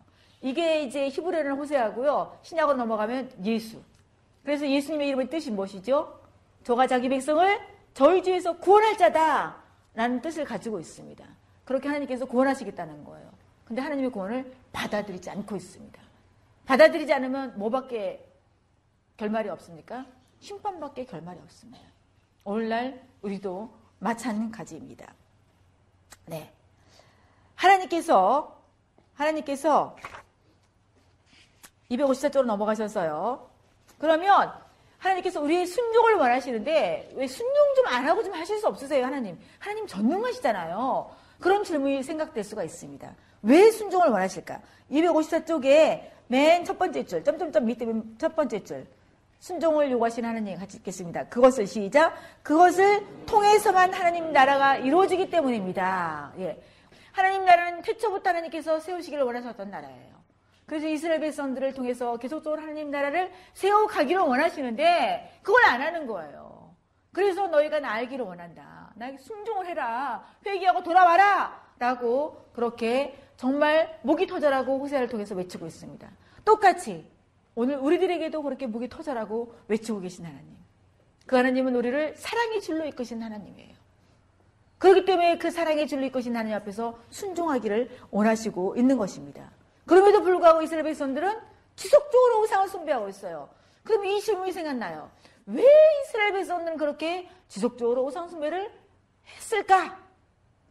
이게 0.41 0.83
이제 0.83 1.09
히브리어는 1.09 1.53
호세아고요. 1.53 2.37
신약으로 2.43 2.77
넘어가면 2.77 3.31
예수. 3.43 3.81
그래서 4.45 4.69
예수님의 4.69 5.07
이름의 5.09 5.29
뜻이 5.29 5.51
무엇이죠? 5.51 6.21
저가 6.63 6.87
자기 6.87 7.09
백성을 7.09 7.59
저희 7.93 8.21
주에서 8.23 8.57
구원할 8.57 8.97
자다. 8.97 9.63
라는 9.95 10.21
뜻을 10.21 10.43
가지고 10.45 10.79
있습니다. 10.79 11.25
그렇게 11.63 11.87
하나님께서 11.87 12.25
구원하시겠다는 12.25 13.03
거예요. 13.05 13.31
근데 13.63 13.81
하나님의 13.81 14.11
구원을 14.11 14.53
받아들이지 14.71 15.29
않고 15.29 15.55
있습니다. 15.55 16.01
받아들이지 16.65 17.13
않으면 17.13 17.57
뭐밖에 17.57 18.29
결말이 19.17 19.49
없습니까? 19.49 20.05
심판밖에 20.39 21.05
결말이 21.05 21.39
없습니다. 21.39 21.87
오늘날 22.43 23.07
우리도 23.21 23.73
마찬가지입니다. 23.99 25.13
네. 26.25 26.53
하나님께서, 27.55 28.61
하나님께서 29.13 29.95
254쪽으로 31.89 32.43
넘어가셨어요. 32.43 33.54
그러면 33.97 34.51
하나님께서 34.97 35.41
우리의 35.41 35.65
순종을 35.67 36.15
원하시는데 36.15 37.11
왜 37.15 37.27
순종 37.27 37.53
좀 37.75 37.85
안 37.87 38.07
하고 38.07 38.23
좀 38.23 38.33
하실 38.33 38.57
수 38.57 38.67
없으세요, 38.67 39.05
하나님? 39.05 39.37
하나님 39.59 39.85
전능하시잖아요. 39.87 41.09
그런 41.39 41.63
질문이 41.63 42.01
생각될 42.03 42.43
수가 42.43 42.63
있습니다. 42.63 43.13
왜 43.43 43.69
순종을 43.71 44.09
원하실까? 44.09 44.59
254쪽에 44.91 46.09
맨 46.27 46.63
첫 46.65 46.77
번째 46.79 47.05
줄, 47.05 47.23
점점점 47.23 47.65
밑에 47.65 47.85
첫 48.17 48.35
번째 48.35 48.63
줄. 48.63 48.87
순종을 49.39 49.91
요구하시는 49.91 50.27
하나님 50.27 50.57
같이 50.57 50.77
읽겠습니다. 50.77 51.25
그것을 51.27 51.67
시작. 51.67 52.15
그것을 52.41 53.05
통해서만 53.27 53.93
하나님 53.93 54.33
나라가 54.33 54.77
이루어지기 54.77 55.29
때문입니다. 55.29 56.33
예. 56.39 56.59
하나님 57.11 57.45
나라는 57.45 57.81
태초부터 57.83 58.29
하나님께서 58.29 58.79
세우시기를 58.79 59.23
원하셨던 59.23 59.69
나라예요. 59.69 60.14
그래서 60.65 60.87
이스라엘 60.87 61.19
백성들을 61.19 61.73
통해서 61.73 62.17
계속적으로 62.17 62.61
하나님 62.61 62.89
나라를 62.89 63.31
세워가기를 63.53 64.21
원하시는데 64.21 65.39
그걸 65.43 65.63
안 65.65 65.81
하는 65.81 66.07
거예요. 66.07 66.73
그래서 67.11 67.47
너희가 67.47 67.79
나 67.79 67.91
알기를 67.91 68.25
원한다. 68.25 68.91
나에게 68.95 69.17
순종을 69.17 69.67
해라. 69.67 70.25
회개하고 70.45 70.83
돌아와라. 70.83 71.63
라고 71.77 72.45
그렇게 72.53 73.17
정말 73.37 73.99
목이 74.01 74.27
터져라고 74.27 74.79
호세아를 74.79 75.07
통해서 75.07 75.35
외치고 75.35 75.65
있습니다. 75.65 76.09
똑같이 76.43 77.09
오늘 77.53 77.77
우리들에게도 77.77 78.41
그렇게 78.43 78.67
목이 78.67 78.89
터져라고 78.89 79.53
외치고 79.67 79.99
계신 79.99 80.25
하나님. 80.25 80.55
그 81.25 81.35
하나님은 81.35 81.75
우리를 81.75 82.15
사랑의 82.15 82.61
줄로 82.61 82.85
이끄신 82.85 83.21
하나님이에요. 83.21 83.75
그렇기 84.77 85.05
때문에 85.05 85.37
그 85.37 85.51
사랑의 85.51 85.87
줄로 85.87 86.05
이끄신 86.05 86.35
하나님 86.35 86.55
앞에서 86.55 86.99
순종하기를 87.09 87.89
원하시고 88.11 88.75
있는 88.77 88.97
것입니다. 88.97 89.51
그럼에도 89.85 90.21
불구하고 90.21 90.61
이스라엘 90.61 90.83
백성들은 90.83 91.39
지속적으로 91.75 92.41
우상을 92.41 92.67
숭배하고 92.67 93.09
있어요. 93.09 93.49
그럼 93.83 94.05
이 94.05 94.19
질문이 94.21 94.51
생각나요. 94.51 95.11
왜 95.45 95.63
이스라엘 96.01 96.33
백성들은 96.33 96.77
그렇게 96.77 97.29
지속적으로 97.47 98.03
우상 98.03 98.27
숭배를 98.27 98.71
했을까? 99.27 99.99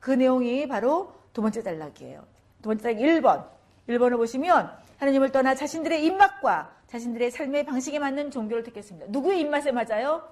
그 0.00 0.10
내용이 0.10 0.66
바로 0.66 1.14
두 1.32 1.42
번째 1.42 1.62
단락이에요. 1.62 2.26
두 2.62 2.68
번째 2.68 2.82
단락 2.82 2.98
1번. 2.98 3.48
1번을 3.88 4.16
보시면 4.16 4.70
하나님을 4.98 5.30
떠나 5.30 5.54
자신들의 5.54 6.04
입맛과 6.04 6.74
자신들의 6.86 7.30
삶의 7.30 7.66
방식에 7.66 7.98
맞는 7.98 8.30
종교를 8.30 8.62
택했습니다. 8.64 9.06
누구의 9.10 9.40
입맛에 9.40 9.72
맞아요? 9.72 10.22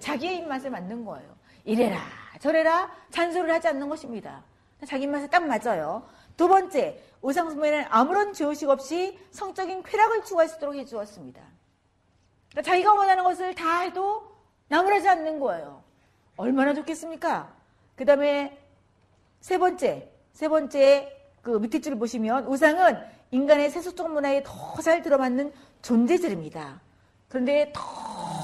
자기의 0.00 0.38
입맛에 0.38 0.68
맞는 0.68 1.04
거예요. 1.04 1.36
이래라 1.64 1.98
저래라 2.40 2.90
잔소리를 3.10 3.52
하지 3.52 3.68
않는 3.68 3.88
것입니다. 3.88 4.42
자기 4.86 5.04
입맛에 5.04 5.28
딱 5.28 5.44
맞아요. 5.46 6.06
두 6.36 6.48
번째, 6.48 7.02
우상숭배는 7.22 7.86
아무런 7.88 8.32
죄의식 8.32 8.68
없이 8.68 9.18
성적인 9.30 9.82
쾌락을 9.82 10.24
추구할 10.24 10.48
수 10.48 10.56
있도록 10.56 10.74
해주었습니다. 10.76 11.42
그러니까 12.50 12.62
자기가 12.70 12.94
원하는 12.94 13.24
것을 13.24 13.54
다 13.54 13.80
해도 13.80 14.30
나무라지 14.68 15.08
않는 15.08 15.40
거예요. 15.40 15.82
얼마나 16.36 16.74
좋겠습니까? 16.74 17.54
그 17.94 18.04
다음에 18.04 18.58
세 19.40 19.58
번째, 19.58 20.10
세 20.32 20.48
번째 20.48 21.12
그 21.42 21.50
밑에 21.58 21.80
줄을 21.80 21.98
보시면 21.98 22.46
우상은 22.46 23.00
인간의 23.30 23.70
세속적 23.70 24.10
문화에 24.12 24.42
더 24.42 24.76
잘 24.82 25.02
들어맞는 25.02 25.52
존재들입니다. 25.82 26.80
그런데 27.28 27.72
더 27.74 27.80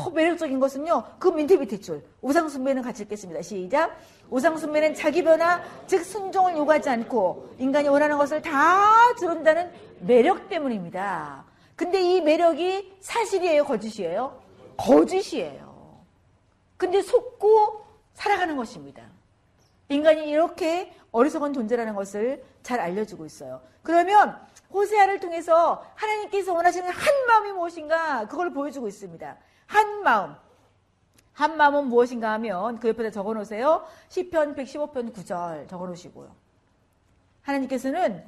더 0.03 0.11
매력적인 0.11 0.59
것은요, 0.59 1.05
그 1.21 1.29
밑에 1.29 1.79
줄. 1.79 2.03
우상숭배는 2.23 2.83
같이 2.83 3.05
읽겠습니다. 3.05 3.41
시작. 3.43 3.97
우상숭배는 4.31 4.95
자기 4.95 5.23
변화, 5.23 5.63
즉 5.87 6.05
순종을 6.05 6.57
요구하지 6.57 6.91
않고 6.91 7.55
인간이 7.59 7.89
원하는 7.89 8.19
것을 8.19 8.43
다 8.43 9.15
들은다는 9.19 9.71
매력 10.01 10.49
때문입니다. 10.49 11.45
근데 11.77 12.01
이 12.01 12.21
매력이 12.21 12.97
사실이에요, 13.01 13.65
거짓이에요? 13.65 14.43
거짓이에요. 14.77 16.01
근데 16.77 17.01
속고 17.01 17.85
살아가는 18.15 18.57
것입니다. 18.57 19.05
인간이 19.89 20.29
이렇게 20.29 20.93
어리석은 21.13 21.53
존재라는 21.53 21.95
것을 21.95 22.43
잘 22.63 22.81
알려주고 22.81 23.25
있어요. 23.27 23.61
그러면 23.83 24.37
호세아를 24.73 25.21
통해서 25.21 25.85
하나님께서 25.95 26.55
원하시는 26.55 26.89
한 26.89 27.27
마음이 27.27 27.53
무엇인가 27.53 28.27
그걸 28.27 28.53
보여주고 28.53 28.89
있습니다. 28.89 29.37
한 29.73 30.03
마음. 30.03 30.35
한 31.33 31.57
마음은 31.57 31.87
무엇인가 31.87 32.33
하면 32.33 32.79
그 32.79 32.89
옆에다 32.89 33.11
적어 33.11 33.33
놓으세요. 33.33 33.87
시편 34.11 34.55
115편 34.55 35.15
9절 35.15 35.67
적어 35.67 35.87
놓으시고요. 35.87 36.31
하나님께서는 37.41 38.23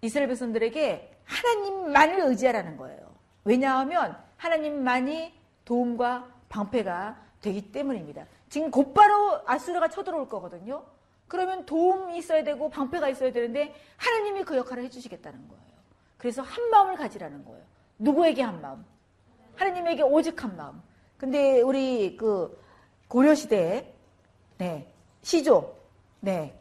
이스라엘 0.00 0.26
백성들에게 0.26 1.20
하나님만을 1.24 2.20
의지하라는 2.22 2.76
거예요. 2.76 3.14
왜냐하면 3.44 4.20
하나님만이 4.36 5.32
도움과 5.64 6.28
방패가 6.48 7.22
되기 7.40 7.70
때문입니다. 7.70 8.26
지금 8.48 8.72
곧바로 8.72 9.42
아수르가 9.46 9.88
쳐들어올 9.88 10.28
거거든요. 10.28 10.84
그러면 11.28 11.64
도움이 11.64 12.18
있어야 12.18 12.42
되고 12.42 12.68
방패가 12.68 13.08
있어야 13.10 13.30
되는데 13.30 13.74
하나님이 13.96 14.42
그 14.42 14.56
역할을 14.56 14.82
해주시겠다는 14.84 15.48
거예요. 15.48 15.62
그래서 16.18 16.42
한 16.42 16.68
마음을 16.68 16.96
가지라는 16.96 17.44
거예요. 17.44 17.62
누구에게 17.98 18.42
한 18.42 18.60
마음? 18.60 18.84
하나님에게 19.62 20.02
오직 20.02 20.42
한 20.42 20.56
마음. 20.56 20.82
근데 21.16 21.60
우리 21.60 22.16
그 22.16 22.60
고려 23.06 23.34
시대에 23.34 23.94
네 24.58 24.92
시조 25.22 25.76
네 26.20 26.58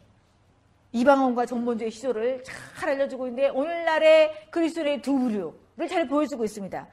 이방원과 0.91 1.46
정본주의 1.46 1.89
시조를 1.89 2.43
잘 2.43 2.89
알려주고 2.89 3.27
있는데 3.27 3.50
오늘날의 3.50 4.50
그리스도의 4.51 5.01
두 5.01 5.17
부류를 5.17 5.88
잘 5.89 6.08
보여주고 6.08 6.43
있습니다. 6.46 6.88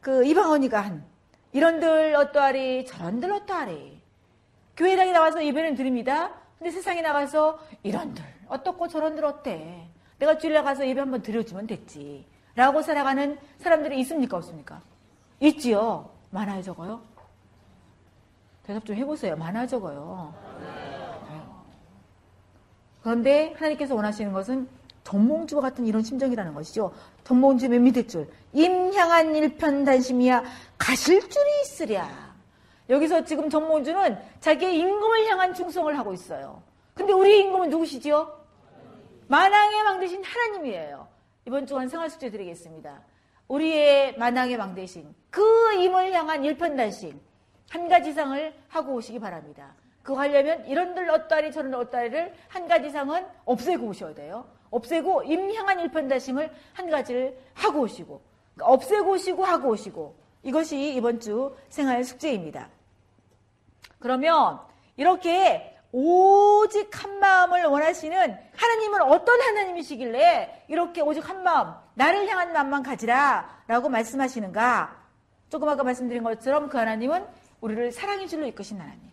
그 0.00 0.24
이방원이가 0.24 0.80
한 0.80 1.04
이런들 1.52 2.14
어떠하리 2.14 2.86
저런들 2.86 3.30
어떠하리 3.32 4.00
교회당에 4.76 5.12
나와서 5.12 5.44
예배는 5.44 5.74
드립니다. 5.74 6.32
근데 6.58 6.70
세상에 6.70 7.02
나가서 7.02 7.58
이런들 7.82 8.24
어떻고 8.48 8.88
저런들 8.88 9.24
어때? 9.24 9.86
내가 10.18 10.38
주일날 10.38 10.64
가서 10.64 10.86
예배 10.86 11.00
한번 11.00 11.20
드려주면 11.20 11.66
됐지. 11.66 12.24
라고 12.54 12.80
살아가는 12.80 13.38
사람들이 13.58 13.98
있습니까? 14.00 14.36
없습니까? 14.36 14.80
있지요. 15.42 16.10
많아요, 16.30 16.62
적어요? 16.62 17.02
대답 18.64 18.84
좀 18.84 18.96
해보세요. 18.96 19.36
많아요, 19.36 19.66
적어요? 19.66 20.32
그런데 23.02 23.52
하나님께서 23.54 23.94
원하시는 23.94 24.32
것은 24.32 24.68
전몽주와 25.02 25.60
같은 25.60 25.86
이런 25.86 26.02
심정이라는 26.02 26.54
것이죠. 26.54 26.94
전몽주 27.24 27.68
맨 27.68 27.82
밑에 27.82 28.06
줄. 28.06 28.30
임향한 28.52 29.34
일편단심이야 29.34 30.44
가실 30.78 31.28
줄이 31.28 31.62
있으랴. 31.62 32.08
여기서 32.88 33.24
지금 33.24 33.50
정몽주는 33.50 34.18
자기의 34.40 34.78
임금을 34.78 35.26
향한 35.28 35.54
충성을 35.54 35.96
하고 35.98 36.12
있어요. 36.12 36.62
근데 36.94 37.12
우리 37.12 37.40
임금은 37.40 37.70
누구시죠? 37.70 38.38
만왕의 39.26 39.82
왕 39.82 39.98
대신 39.98 40.22
하나님이에요. 40.22 41.08
이번 41.46 41.66
주간 41.66 41.88
생활 41.88 42.08
숙제 42.10 42.30
드리겠습니다. 42.30 43.00
우리의 43.52 44.16
만왕의 44.16 44.56
왕 44.56 44.74
대신 44.74 45.14
그 45.28 45.42
임을 45.74 46.12
향한 46.12 46.42
일편단심 46.42 47.20
한 47.68 47.88
가지 47.88 48.12
상을 48.12 48.54
하고 48.68 48.94
오시기 48.94 49.18
바랍니다. 49.18 49.74
그거 50.02 50.18
하려면 50.20 50.66
이런들 50.66 51.08
어따리 51.10 51.52
저런 51.52 51.74
어따리를 51.74 52.34
한 52.48 52.66
가지 52.66 52.88
상은 52.88 53.26
없애고 53.44 53.88
오셔야 53.88 54.14
돼요. 54.14 54.46
없애고 54.70 55.24
임 55.24 55.52
향한 55.54 55.80
일편단심을 55.80 56.50
한 56.72 56.90
가지를 56.90 57.38
하고 57.52 57.80
오시고 57.80 58.22
그러니까 58.54 58.72
없애고 58.72 59.10
오시고 59.10 59.44
하고 59.44 59.68
오시고 59.68 60.16
이것이 60.44 60.94
이번 60.94 61.20
주 61.20 61.54
생활 61.68 62.02
숙제입니다. 62.04 62.70
그러면 63.98 64.60
이렇게 64.96 65.71
오직 65.92 66.88
한 67.02 67.18
마음을 67.18 67.64
원하시는 67.64 68.38
하나님은 68.56 69.02
어떤 69.02 69.40
하나님이시길래 69.40 70.64
이렇게 70.68 71.02
오직 71.02 71.28
한 71.28 71.42
마음, 71.42 71.74
나를 71.94 72.26
향한 72.28 72.52
마음만 72.52 72.82
가지라 72.82 73.62
라고 73.66 73.88
말씀하시는가? 73.90 75.02
조금 75.50 75.68
아까 75.68 75.84
말씀드린 75.84 76.22
것처럼 76.22 76.70
그 76.70 76.78
하나님은 76.78 77.26
우리를 77.60 77.92
사랑의 77.92 78.26
줄로 78.26 78.46
이끄신 78.46 78.80
하나님. 78.80 79.12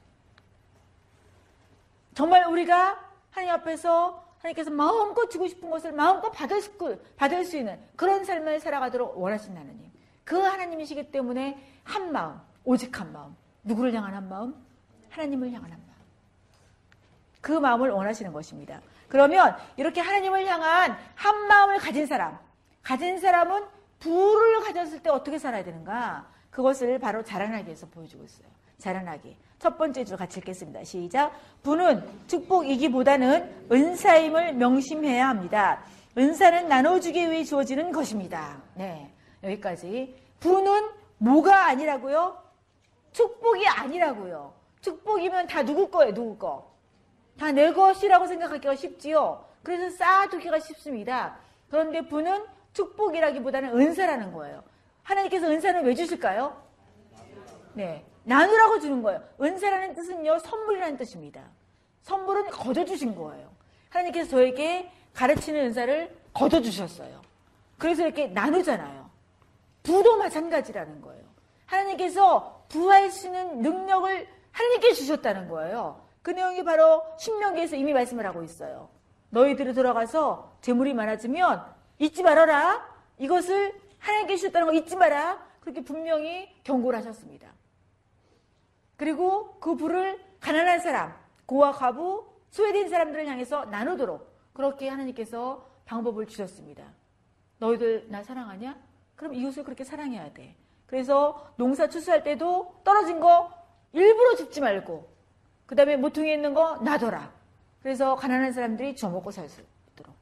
정말 2.14 2.46
우리가 2.46 3.00
하나님 3.32 3.54
앞에서 3.56 4.26
하나님께서 4.40 4.72
마음껏 4.72 5.30
주고 5.30 5.48
싶은 5.48 5.70
것을 5.70 5.92
마음껏 5.92 6.30
받을 6.32 6.62
수, 6.62 6.72
받을 7.18 7.44
수 7.44 7.58
있는 7.58 7.78
그런 7.98 8.24
삶을 8.24 8.62
살아가도록 8.62 9.18
원하신 9.18 9.56
하나님. 9.56 9.92
그 10.24 10.38
하나님이시기 10.38 11.12
때문에 11.12 11.62
한 11.84 12.12
마음, 12.12 12.40
오직 12.64 12.98
한 13.00 13.12
마음. 13.12 13.36
누구를 13.64 13.94
향한 13.94 14.14
한 14.14 14.30
마음? 14.30 14.56
하나님을 15.10 15.52
향한 15.52 15.72
한 15.72 15.80
마음. 15.80 15.89
그 17.42 17.52
마음을 17.52 17.90
원하시는 17.90 18.32
것입니다. 18.34 18.82
그러면 19.08 19.56
이렇게 19.78 20.02
하나님을 20.02 20.46
향한 20.46 20.98
한 21.16 21.48
마음을 21.48 21.78
가진 21.78 22.06
사람, 22.06 22.38
가진 22.84 23.20
사람은 23.20 23.64
부를 24.00 24.62
가졌을 24.62 25.02
때 25.02 25.10
어떻게 25.10 25.38
살아야 25.38 25.64
되는가? 25.64 26.28
그것을 26.52 27.00
바로 27.00 27.24
자라나기에서 27.24 27.88
보여주고 27.88 28.24
있어요. 28.24 28.48
자라나기. 28.78 29.36
첫 29.60 29.78
번째 29.78 30.06
줄 30.06 30.16
같이 30.16 30.40
읽겠습니다. 30.40 30.84
시작. 30.86 31.34
부는 31.64 32.02
축복이기보다는 32.28 33.68
은사임을 33.72 34.54
명심해야 34.54 35.28
합니다. 35.28 35.84
은사는 36.18 36.68
나눠주기 36.68 37.30
위해 37.30 37.44
주어지는 37.44 37.92
것입니다. 37.92 38.62
네. 38.76 39.14
여기까지. 39.44 40.16
부는 40.40 40.90
뭐가 41.18 41.68
아니라고요? 41.68 42.42
축복이 43.12 43.68
아니라고요. 43.68 44.54
축복이면 44.82 45.48
다 45.48 45.64
누구 45.64 45.90
거예요, 45.90 46.14
누구 46.14 46.38
거? 46.38 46.69
다 47.40 47.52
내 47.52 47.72
것이라고 47.72 48.28
생각하기가 48.28 48.76
쉽지요. 48.76 49.46
그래서 49.64 49.96
쌓아두기가 49.98 50.60
쉽습니다. 50.60 51.38
그런데 51.70 52.02
부는 52.02 52.44
축복이라기보다는 52.74 53.80
은사라는 53.80 54.34
거예요. 54.34 54.64
하나님께서 55.04 55.48
은사는 55.48 55.86
왜 55.86 55.96
주실까요? 55.96 56.62
네. 57.74 58.06
나누라고 58.26 58.80
주는 58.80 59.02
거예요. 59.02 59.24
은사라는 59.42 59.96
뜻은요, 59.96 60.40
선물이라는 60.40 60.98
뜻입니다. 60.98 61.42
선물은 62.02 62.50
거둬주신 62.50 63.16
거예요. 63.16 63.50
하나님께서 63.90 64.30
저에게 64.32 64.92
가르치는 65.14 65.62
은사를 65.68 66.16
거둬주셨어요. 66.34 67.22
그래서 67.78 68.04
이렇게 68.04 68.28
나누잖아요. 68.28 69.10
부도 69.82 70.18
마찬가지라는 70.18 71.02
거예요. 71.02 71.24
하나님께서 71.66 72.66
있는 73.26 73.62
능력을 73.62 74.28
하나님께 74.52 74.94
주셨다는 74.94 75.48
거예요. 75.48 76.09
그 76.22 76.32
내용이 76.32 76.64
바로 76.64 77.04
신명기에서 77.18 77.76
이미 77.76 77.94
말씀을 77.94 78.26
하고 78.26 78.44
있어요. 78.44 78.90
너희들이 79.30 79.74
들어가서 79.74 80.58
재물이 80.62 80.94
많아지면 80.94 81.66
잊지 82.00 82.24
말아라. 82.24 82.88
이것을 83.18 83.74
하나님께 84.00 84.36
주셨다는 84.38 84.68
거 84.68 84.74
잊지 84.74 84.96
마라. 84.96 85.48
그렇게 85.62 85.84
분명히 85.84 86.50
경고를 86.64 86.98
하셨습니다. 87.00 87.54
그리고 88.98 89.60
그 89.60 89.76
불을 89.76 90.20
가난한 90.40 90.80
사람, 90.80 91.14
고와 91.46 91.72
과부, 91.72 92.26
소외된 92.50 92.90
사람들을 92.90 93.28
향해서 93.28 93.66
나누도록 93.66 94.30
그렇게 94.54 94.90
하나님께서 94.90 95.70
방법을 95.86 96.28
주셨습니다. 96.28 96.84
너희들 97.60 98.08
나 98.10 98.24
사랑하냐? 98.24 98.78
그럼 99.16 99.34
이웃을 99.34 99.64
그렇게 99.64 99.84
사랑해야 99.84 100.34
돼. 100.34 100.56
그래서 100.86 101.52
농사 101.56 101.88
추수할 101.88 102.24
때도 102.24 102.82
떨어진 102.84 103.20
거 103.20 103.54
일부러 103.94 104.36
줍지 104.36 104.62
말고 104.62 105.08
그 105.70 105.76
다음에 105.76 105.98
모퉁이에 105.98 106.34
있는 106.34 106.56
거 106.56 106.78
놔둬라. 106.78 107.32
그래서 107.84 108.16
가난한 108.16 108.54
사람들이 108.54 108.96
주먹고 108.96 109.30
살 109.30 109.48
수 109.48 109.62
있도록 109.92 110.16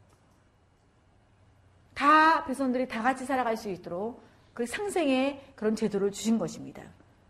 다 1.93 2.43
백성들이 2.43 2.89
다 2.89 3.01
같이 3.01 3.25
살아갈 3.25 3.55
수 3.55 3.69
있도록 3.69 4.21
그 4.53 4.65
상생의 4.65 5.41
그런 5.55 5.73
제도를 5.73 6.12
주신 6.12 6.38
것입니다. 6.38 6.83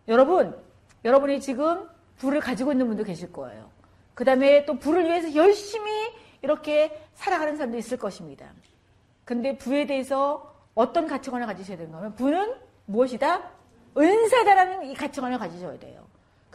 여러분, 0.08 0.60
여러분이 1.06 1.41
지금 1.41 1.88
불을 2.17 2.39
가지고 2.39 2.71
있는 2.71 2.88
분도 2.88 3.03
계실 3.03 3.32
거예요. 3.32 3.69
그 4.15 4.25
다음에 4.25 4.65
또 4.65 4.80
불을 4.80 5.06
위해서 5.06 5.36
열심히 5.36 5.91
이렇게 6.41 6.99
살아가는 7.13 7.56
사람도 7.56 7.77
있을 7.77 7.99
것입니다. 7.99 8.51
근데 9.25 9.56
부에 9.60 9.86
대해서 9.86 10.56
어떤 10.73 11.06
가치관을 11.06 11.45
가지셔야 11.45 11.77
되는가 11.77 11.99
하면 11.99 12.15
부는 12.15 12.56
무엇이다? 12.88 13.51
은사다라는 13.95 14.89
이 14.89 14.95
가치관을 14.95 15.38
가지셔야 15.38 15.77
돼요. 15.77 16.08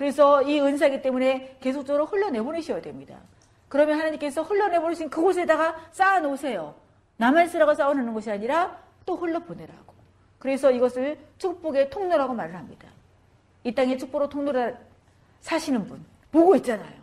그래서 0.03 0.43
이 0.43 0.61
은사기 0.61 1.01
때문에 1.01 1.59
계속적으로 1.61 2.07
흘러내보내셔야 2.07 2.83
됩니다. 2.83 3.21
그러면 3.69 4.01
하나님께서 4.01 4.43
흘러내보내신 4.43 5.09
그곳에다가 5.09 5.77
쌓아놓으세요. 5.93 6.75
나만 7.19 7.47
쓰라고 7.47 7.73
쌓아놓는 7.73 8.13
것이 8.13 8.29
아니라 8.29 8.83
또 9.07 9.15
흘러보내라고. 9.15 9.95
그래서 10.41 10.73
이것을 10.73 11.21
축복의 11.39 11.91
통로라고 11.91 12.35
말을 12.35 12.57
합니다. 12.57 12.89
이 13.63 13.73
땅에 13.73 13.97
축복으로 13.97 14.29
통로를 14.29 14.77
사시는 15.41 15.87
분 15.87 16.05
보고 16.33 16.57
있잖아요. 16.57 17.01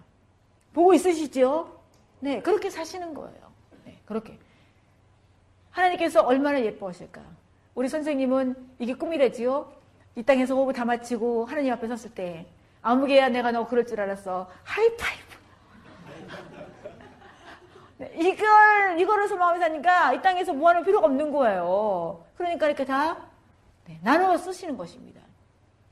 보고 0.73 0.93
있으시죠? 0.93 1.79
네, 2.19 2.41
그렇게 2.41 2.69
사시는 2.69 3.13
거예요. 3.13 3.39
네, 3.85 3.97
그렇게. 4.05 4.37
하나님께서 5.71 6.19
얼마나 6.19 6.61
예뻐하실까? 6.61 7.21
우리 7.75 7.87
선생님은 7.87 8.55
이게 8.77 8.93
꿈이래지요? 8.93 9.71
이 10.17 10.23
땅에서 10.23 10.53
호흡을 10.53 10.73
다 10.73 10.83
마치고 10.83 11.45
하나님 11.45 11.71
앞에 11.71 11.87
섰을 11.87 12.13
때 12.13 12.45
아무개야 12.81 13.29
내가 13.29 13.51
너 13.51 13.67
그럴 13.67 13.85
줄 13.85 13.99
알았어. 13.99 14.49
하이파이브. 14.63 15.29
네, 17.97 18.11
이걸, 18.15 18.99
이거를 18.99 19.27
소망하며 19.27 19.59
사니까 19.59 20.13
이 20.13 20.21
땅에서 20.21 20.53
뭐하는 20.53 20.83
필요가 20.83 21.07
없는 21.07 21.31
거예요. 21.31 22.23
그러니까 22.37 22.67
이렇게 22.67 22.85
다 22.85 23.17
네, 23.85 23.99
나누어 24.01 24.37
쓰시는 24.37 24.77
것입니다. 24.77 25.19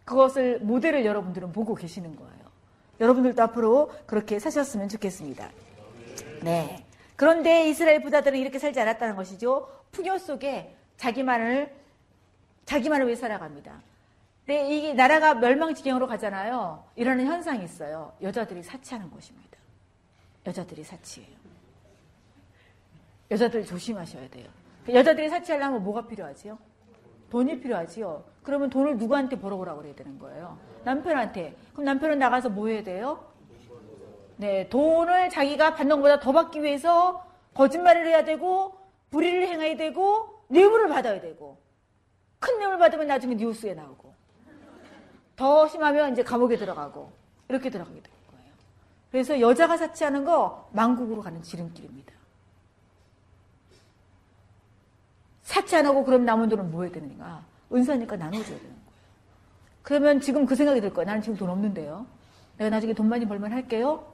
그것을 0.05 0.59
모델을 0.59 1.05
여러분들은 1.05 1.51
보고 1.51 1.75
계시는 1.75 2.15
거예요. 2.15 2.31
여러분들도 3.01 3.43
앞으로 3.43 3.91
그렇게 4.05 4.39
사셨으면 4.39 4.87
좋겠습니다. 4.87 5.49
네. 6.43 6.85
그런데 7.17 7.67
이스라엘 7.67 8.01
부자들은 8.01 8.39
이렇게 8.39 8.57
살지 8.57 8.79
않았다는 8.79 9.15
것이죠. 9.15 9.67
풍요 9.91 10.17
속에 10.17 10.75
자기만을 10.95 11.75
자기만을 12.65 13.07
위해 13.07 13.15
살아갑니다. 13.15 13.81
네, 14.47 14.65
이게 14.69 14.93
나라가 14.93 15.33
멸망 15.33 15.75
지경으로 15.75 16.07
가잖아요. 16.07 16.81
이러는 16.95 17.25
현상이 17.25 17.65
있어요. 17.65 18.13
여자들이 18.21 18.63
사치하는 18.63 19.11
것입니다. 19.11 19.57
여자들이 20.45 20.85
사치해요. 20.85 21.35
여자들 23.29 23.65
조심하셔야 23.65 24.29
돼요. 24.29 24.47
여자들이 24.87 25.27
사치하려면 25.27 25.83
뭐가 25.83 26.07
필요하지요? 26.07 26.57
돈이 27.29 27.59
필요하지요. 27.59 28.23
그러면 28.41 28.69
돈을 28.69 28.95
누구한테 28.97 29.37
벌어오라고 29.37 29.79
그래야 29.79 29.93
되는 29.95 30.17
거예요? 30.17 30.57
남편한테. 30.85 31.57
그럼 31.73 31.83
남편은 31.83 32.17
나가서 32.17 32.47
뭐 32.47 32.69
해야 32.69 32.81
돼요? 32.81 33.25
네, 34.37 34.69
돈을 34.69 35.29
자기가 35.29 35.75
받는 35.75 35.97
것보다 35.97 36.21
더 36.21 36.31
받기 36.31 36.63
위해서 36.63 37.27
거짓말을 37.53 38.07
해야 38.07 38.23
되고, 38.23 38.77
불의를 39.09 39.49
행해야 39.49 39.75
되고, 39.75 40.29
뇌물을 40.47 40.87
받아야 40.87 41.19
되고, 41.19 41.57
큰 42.39 42.59
뇌물 42.59 42.77
받으면 42.77 43.07
나중에 43.07 43.35
뉴스에 43.35 43.73
나오고, 43.73 44.15
더 45.37 45.67
심하면 45.69 46.11
이제 46.11 46.23
감옥에 46.23 46.57
들어가고, 46.57 47.13
이렇게 47.47 47.69
들어가게 47.69 48.01
되는 48.01 48.17
거예요. 48.31 48.51
그래서 49.11 49.39
여자가 49.39 49.77
사치하는 49.77 50.25
거 50.25 50.67
망국으로 50.73 51.21
가는 51.21 51.41
지름길입니다. 51.41 52.13
사치 55.43 55.77
안 55.77 55.85
하고 55.85 56.03
그럼 56.03 56.25
남은 56.25 56.49
돈은 56.49 56.71
뭐 56.71 56.83
해야 56.83 56.91
되는가? 56.91 57.45
은사니까 57.71 58.17
나눠줘야 58.17 58.57
되는 58.57 58.61
거예요. 58.61 58.77
그러면 59.81 60.19
지금 60.19 60.45
그 60.45 60.55
생각이 60.55 60.81
들 60.81 60.93
거예요. 60.93 61.05
나는 61.05 61.21
지금 61.21 61.37
돈 61.37 61.49
없는데요. 61.49 62.05
내가 62.57 62.69
나중에 62.69 62.93
돈 62.93 63.07
많이 63.07 63.25
벌면 63.25 63.53
할게요. 63.53 64.11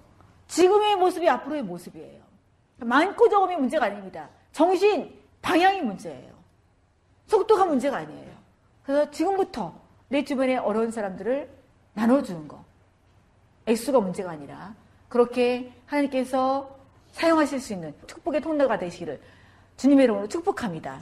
지금의 0.48 0.98
모습이 0.98 1.28
앞으로의 1.28 1.64
모습이에요. 1.64 2.22
많고 2.78 3.30
적음이 3.30 3.56
문제가 3.56 3.86
아닙니다. 3.86 4.30
정신, 4.52 5.20
방향이 5.42 5.82
문제예요. 5.82 6.34
속도가 7.28 7.66
문제가 7.66 7.98
아니에요. 7.98 8.32
그래서 8.84 9.10
지금부터 9.10 9.74
내 10.10 10.24
주변에 10.24 10.58
어려운 10.58 10.92
사람들을 10.92 11.50
나눠주는 11.94 12.48
거. 12.48 12.64
액수가 13.66 14.00
문제가 14.00 14.32
아니라 14.32 14.76
그렇게 15.10 15.72
하나님께서 15.86 16.76
사용하실 17.12 17.60
수 17.60 17.74
있는 17.74 17.94
축복의 18.08 18.42
통로가 18.42 18.78
되시기를 18.80 19.22
주님의 19.78 20.04
이름으로 20.06 20.28
축복합니다. 20.28 21.00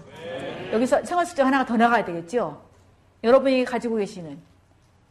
여기서 0.71 1.03
생활 1.03 1.25
수정 1.25 1.47
하나가 1.47 1.65
더 1.65 1.75
나가야 1.77 2.05
되겠죠? 2.05 2.61
여러분이 3.23 3.65
가지고 3.65 3.95
계시는 3.95 4.39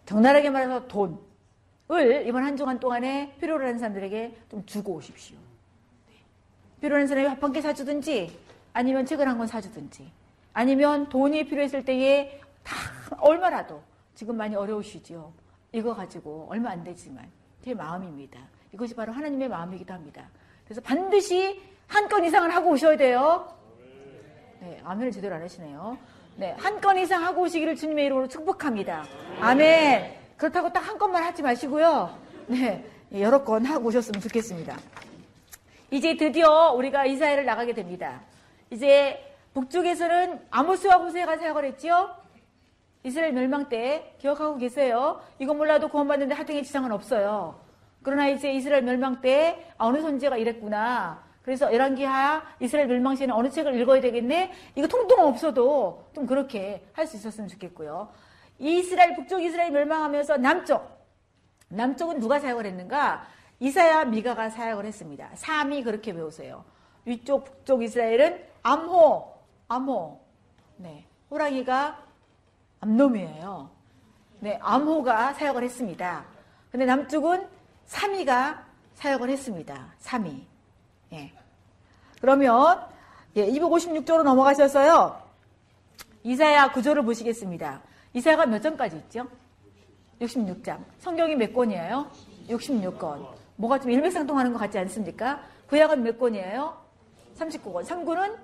적나라하게 0.07 0.51
말해서 0.51 0.87
돈을 0.89 2.25
이번 2.27 2.45
한 2.45 2.57
주간 2.57 2.79
동안에 2.81 3.37
필요로 3.41 3.65
하는 3.65 3.79
사람들에게 3.79 4.37
좀 4.51 4.65
주고 4.67 4.95
오십시오. 4.95 5.37
필요로 6.81 6.97
하는 6.97 7.07
사람이 7.07 7.29
밥한개 7.29 7.61
사주든지 7.61 8.39
아니면 8.73 9.05
책을 9.07 9.27
한 9.29 9.37
권 9.39 9.47
사주든지 9.47 10.11
아니면 10.53 11.09
돈이 11.09 11.45
필요했을 11.47 11.85
때에 11.85 12.41
다 12.65 12.75
얼마라도 13.21 13.83
지금 14.15 14.37
많이 14.37 14.55
어려우시지요. 14.57 15.33
이거 15.73 15.95
가지고 15.95 16.47
얼마 16.51 16.71
안 16.71 16.83
되지만 16.85 17.29
제 17.63 17.75
마음입니다. 17.75 18.39
이것이 18.73 18.95
바로 18.95 19.13
하나님의 19.13 19.49
마음이기도 19.49 19.93
합니다. 19.95 20.29
그래서 20.65 20.81
반드시 20.81 21.61
한 21.87 22.09
건 22.09 22.25
이상을 22.25 22.49
하고 22.55 22.71
오셔야 22.71 22.97
돼요. 22.97 23.53
네, 24.61 24.81
아멘을 24.85 25.11
제대로 25.13 25.35
안 25.37 25.43
하시네요. 25.43 25.99
네, 26.37 26.55
한 26.59 26.81
건 26.81 26.99
이상 26.99 27.25
하고 27.25 27.43
오시기를 27.43 27.77
주님의 27.77 28.07
이름으로 28.07 28.29
축복합니다. 28.29 29.05
아멘. 29.41 30.15
그렇다고 30.37 30.73
딱 30.73 30.81
한 30.81 30.99
건만 30.99 31.23
하지 31.25 31.43
마시고요. 31.43 32.17
네, 32.47 32.85
여러 33.13 33.45
건 33.45 33.65
하고 33.65 33.87
오셨으면 33.89 34.21
좋겠습니다. 34.21 34.77
이제 35.91 36.17
드디어 36.17 36.73
우리가 36.73 37.05
이스라엘을 37.07 37.45
나가게 37.45 37.75
됩니다. 37.75 38.21
이제 38.71 39.35
북쪽에서는 39.55 40.41
아모스와 40.51 40.97
호세가 40.97 41.39
사역을 41.39 41.65
했죠. 41.65 42.09
이스라엘 43.03 43.33
멸망 43.33 43.69
때 43.69 44.15
기억하고 44.19 44.57
계세요. 44.59 45.21
이건 45.39 45.57
몰라도 45.57 45.89
구원받는데 45.89 46.35
하등의 46.35 46.65
지장은 46.65 46.93
없어요. 46.93 47.59
그러나 48.03 48.29
이제 48.29 48.53
이스라엘 48.53 48.83
멸망 48.83 49.21
때 49.21 49.73
어느 49.79 50.01
선지가 50.01 50.37
이랬구나. 50.37 51.23
그래서 51.43 51.73
열왕기하 51.73 52.43
이스라엘 52.61 52.87
멸망 52.89 53.17
시에는 53.17 53.35
어느 53.35 53.49
책을 53.49 53.75
읽어야 53.81 54.01
되겠네? 54.01 54.53
이거 54.75 54.87
통통 54.87 55.21
없어도 55.27 56.05
좀 56.15 56.27
그렇게 56.27 56.87
할 56.93 57.07
수 57.07 57.17
있었으면 57.17 57.49
좋겠고요. 57.49 58.09
이스라엘 58.59 59.15
북쪽 59.15 59.43
이스라엘 59.43 59.71
멸망하면서 59.73 60.37
남쪽 60.37 60.87
남쪽은 61.69 62.21
누가 62.21 62.39
사역을 62.39 62.67
했는가? 62.67 63.25
이사야 63.61 64.05
미가가 64.07 64.51
사역을 64.51 64.85
했습니다. 64.85 65.31
3이 65.35 65.85
그렇게 65.85 66.13
배우세요. 66.13 66.65
위쪽 67.07 67.45
북쪽 67.45 67.83
이스라엘은 67.83 68.43
암호 68.63 69.33
암호 69.69 70.21
네 70.77 71.07
호랑이가 71.31 72.10
암놈이에요. 72.81 73.71
네 74.41 74.59
암호가 74.63 75.35
사역을 75.35 75.63
했습니다. 75.63 76.25
근데 76.71 76.87
남쪽은 76.87 77.47
3위가 77.89 78.63
사역을 78.95 79.29
했습니다. 79.31 79.95
3위. 80.01 80.43
예. 81.13 81.33
그러면 82.21 82.87
예, 83.37 83.47
256조로 83.47 84.23
넘어가셔서요. 84.23 85.21
이사야 86.23 86.73
구조를 86.73 87.03
보시겠습니다. 87.05 87.83
이사야가 88.13 88.47
몇 88.47 88.61
장까지 88.61 88.97
있죠? 88.97 89.27
66장. 90.21 90.85
성경이 90.99 91.37
몇 91.37 91.53
권이에요? 91.53 92.11
66권. 92.49 93.27
뭐가 93.57 93.79
좀 93.79 93.91
일맥상통하는 93.91 94.53
것 94.53 94.59
같지 94.59 94.79
않습니까? 94.79 95.43
구약은 95.69 96.03
몇 96.03 96.19
권이에요? 96.19 96.77
39권. 97.39 97.85
3구는 97.85 98.37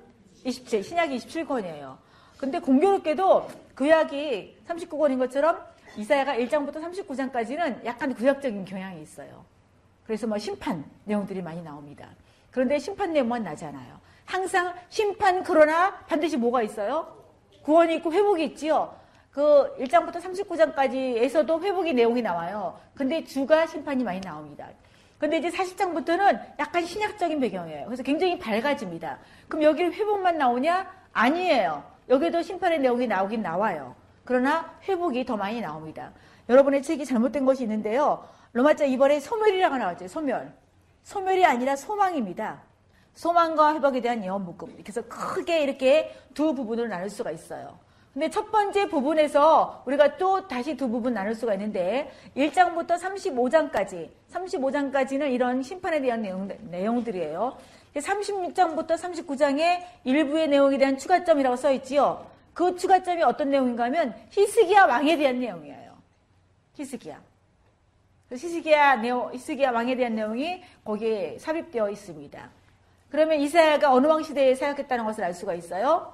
27, 0.45 0.85
신약이 0.85 1.17
27권이에요. 1.19 1.97
근데 2.37 2.59
공교롭게도 2.59 3.49
구약이 3.75 4.59
39권인 4.69 5.19
것처럼 5.19 5.59
이사야가 5.97 6.35
1장부터 6.35 6.75
39장까지는 6.75 7.85
약간 7.85 8.15
구약적인 8.15 8.65
경향이 8.65 9.01
있어요. 9.01 9.45
그래서 10.05 10.27
뭐 10.27 10.39
심판 10.39 10.85
내용들이 11.05 11.43
많이 11.43 11.63
나옵니다. 11.63 12.09
그런데 12.51 12.79
심판 12.79 13.13
내용만 13.13 13.43
나잖아요. 13.43 13.99
항상 14.25 14.75
심판 14.89 15.43
그러나 15.43 15.97
반드시 16.07 16.37
뭐가 16.37 16.63
있어요? 16.63 17.17
구원이 17.63 17.97
있고 17.97 18.13
회복이 18.13 18.45
있지요. 18.45 18.95
그 19.31 19.75
1장부터 19.79 20.21
39장까지에서도 20.21 21.63
회복의 21.63 21.95
내용이 21.95 22.23
나와요. 22.23 22.79
근데 22.95 23.25
주가 23.25 23.67
심판이 23.67 24.05
많이 24.05 24.21
나옵니다. 24.21 24.69
근데 25.19 25.39
이제 25.39 25.51
40장부터는 25.51 26.59
약간 26.59 26.85
신약적인 26.85 27.41
배경이에요. 27.41 27.87
그래서 27.87 28.03
굉장히 28.03 28.39
밝아집니다. 28.39 29.19
그럼 29.49 29.63
여기 29.63 29.85
회복만 29.85 30.39
나오냐? 30.39 30.91
아니에요. 31.13 31.96
여기도 32.09 32.43
심판의 32.43 32.81
내용이 32.81 33.07
나오긴 33.07 33.43
나와요. 33.43 33.95
그러나 34.25 34.75
회복이 34.89 35.25
더 35.25 35.37
많이 35.37 35.61
나옵니다. 35.61 36.13
여러분의 36.49 36.83
책이 36.83 37.05
잘못된 37.05 37.45
것이 37.45 37.63
있는데요. 37.65 38.27
로마자 38.53 38.87
2번에 38.87 39.21
소멸이라고 39.21 39.77
나왔죠. 39.77 40.09
소멸. 40.09 40.53
소멸이 41.03 41.45
아니라 41.45 41.77
소망입니다. 41.77 42.63
소망과 43.15 43.75
회복에 43.75 44.01
대한 44.01 44.23
예언 44.23 44.45
묶음. 44.45 44.77
그래서 44.83 45.03
크게 45.03 45.63
이렇게 45.63 46.15
두 46.35 46.55
부분을 46.55 46.89
나눌 46.89 47.09
수가 47.09 47.31
있어요. 47.31 47.79
근데 48.13 48.31
첫 48.31 48.51
번째 48.51 48.89
부분에서 48.89 49.83
우리가 49.87 50.17
또 50.17 50.49
다시 50.49 50.75
두 50.75 50.89
부분 50.89 51.13
나눌 51.13 51.35
수가 51.35 51.53
있는데 51.55 52.11
1장부터 52.35 52.99
35장까지 52.99 54.09
35장까지는 54.33 55.31
이런 55.31 55.63
심판에 55.63 56.01
대한 56.01 56.23
내용, 56.23 56.49
내용들이에요. 56.71 57.57
36장부터 58.01 58.97
39장의 58.97 59.83
일부의 60.05 60.49
내용에 60.49 60.79
대한 60.79 60.99
추가점이라고 60.99 61.57
써 61.57 61.73
있지요. 61.73 62.31
그 62.55 62.77
추가점이 62.77 63.23
어떤 63.23 63.51
내용인가 63.51 63.85
하면 63.85 64.15
히스기야 64.31 64.87
왕에 64.87 65.17
대한 65.17 65.41
내용이에요. 65.41 65.97
히스기야. 66.75 67.21
히스기야 68.31 68.97
내용, 68.97 69.33
히스기야 69.33 69.71
왕에 69.71 69.95
대한 69.95 70.15
내용이 70.15 70.63
거기에 70.85 71.39
삽입되어 71.39 71.91
있습니다. 71.91 72.51
그러면 73.11 73.41
이사야가 73.41 73.93
어느 73.93 74.07
왕 74.07 74.23
시대에 74.23 74.55
사역했다는 74.55 75.05
것을 75.05 75.25
알 75.25 75.33
수가 75.33 75.55
있어요? 75.55 76.13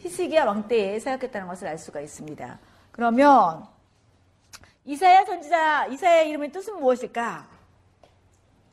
히스기야 0.00 0.44
왕 0.44 0.68
때에 0.68 1.00
사역했다는 1.00 1.48
것을 1.48 1.68
알 1.68 1.78
수가 1.78 2.00
있습니다. 2.00 2.58
그러면 2.92 3.66
이사야 4.84 5.24
선지자, 5.24 5.86
이사야의 5.86 6.28
이름의 6.28 6.52
뜻은 6.52 6.78
무엇일까? 6.78 7.53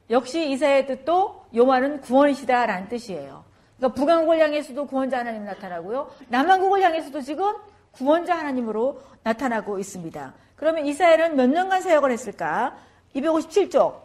역시 0.09 0.49
이사야의 0.51 0.87
뜻도 0.87 1.45
요한은 1.55 2.01
구원이시다라는 2.01 2.89
뜻이에요. 2.89 3.43
그러니까 3.77 3.99
북왕국을 3.99 4.39
향해서도 4.39 4.87
구원자 4.87 5.19
하나님 5.19 5.45
나타나고요. 5.45 6.11
남왕국을 6.29 6.81
향해서도 6.81 7.21
지금 7.21 7.53
구원자 7.91 8.37
하나님으로 8.37 9.01
나타나고 9.23 9.79
있습니다. 9.79 10.33
그러면 10.55 10.85
이사야는 10.85 11.35
몇 11.35 11.49
년간 11.49 11.81
사역을 11.81 12.11
했을까? 12.11 12.77
257쪽. 13.15 14.01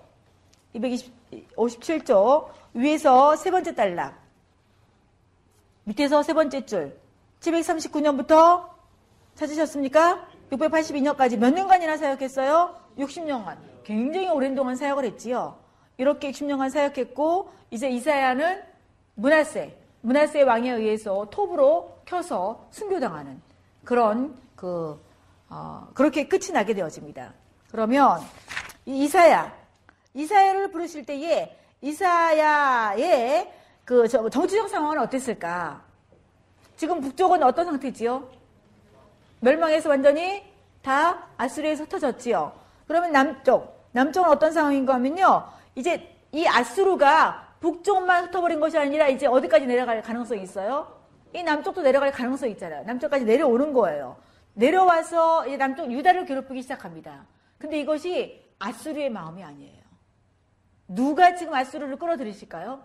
257쪽. 0.74 2.48
위에서 2.74 3.36
세 3.36 3.50
번째 3.50 3.74
단락. 3.74 4.14
밑에서 5.84 6.22
세 6.22 6.32
번째 6.32 6.64
줄. 6.66 6.98
739년부터 7.40 8.68
찾으셨습니까? 9.34 10.26
682년까지 10.50 11.36
몇 11.36 11.52
년간이나 11.52 11.96
사역했어요? 11.96 12.74
60년간. 12.98 13.56
굉장히 13.84 14.28
오랜 14.28 14.54
동안 14.54 14.76
사역을 14.76 15.04
했지요. 15.04 15.56
이렇게 15.98 16.30
60년간 16.30 16.70
사역했고 16.70 17.50
이제 17.70 17.88
이사야는 17.88 18.62
문하세, 19.14 19.76
문하세 20.02 20.42
왕에 20.42 20.70
의해서 20.70 21.26
톱으로 21.30 22.00
켜서 22.04 22.66
순교당하는 22.70 23.40
그런 23.84 24.36
그 24.54 25.00
어, 25.48 25.88
그렇게 25.94 26.26
끝이 26.26 26.50
나게 26.52 26.74
되어집니다. 26.74 27.32
그러면 27.70 28.20
이사야, 28.84 29.54
이사야를 30.14 30.70
부르실 30.70 31.06
때에 31.06 31.56
이사야의 31.80 33.52
그 33.84 34.08
정치적 34.08 34.68
상황은 34.68 34.98
어땠을까? 34.98 35.82
지금 36.76 37.00
북쪽은 37.00 37.42
어떤 37.42 37.66
상태지요? 37.66 38.28
멸망해서 39.40 39.88
완전히 39.88 40.42
다 40.82 41.26
아수르에서 41.36 41.84
흩어졌지요. 41.84 42.52
그러면 42.86 43.12
남쪽, 43.12 43.88
남쪽은 43.92 44.30
어떤 44.30 44.52
상황인가 44.52 44.94
하면요. 44.94 45.44
이제 45.76 46.10
이 46.32 46.46
아수르가 46.46 47.54
북쪽만 47.60 48.24
흩어버린 48.24 48.58
것이 48.58 48.76
아니라 48.76 49.08
이제 49.08 49.26
어디까지 49.26 49.66
내려갈 49.66 50.02
가능성이 50.02 50.42
있어요? 50.42 51.00
이 51.32 51.42
남쪽도 51.42 51.82
내려갈 51.82 52.10
가능성이 52.10 52.52
있잖아요. 52.52 52.84
남쪽까지 52.84 53.24
내려오는 53.24 53.72
거예요. 53.72 54.16
내려와서 54.54 55.46
이제 55.46 55.56
남쪽 55.56 55.92
유다를 55.92 56.24
괴롭히기 56.24 56.62
시작합니다. 56.62 57.26
근데 57.58 57.78
이것이 57.78 58.42
아수르의 58.58 59.10
마음이 59.10 59.44
아니에요. 59.44 59.84
누가 60.88 61.34
지금 61.34 61.54
아수르를 61.54 61.98
끌어들이실까요? 61.98 62.82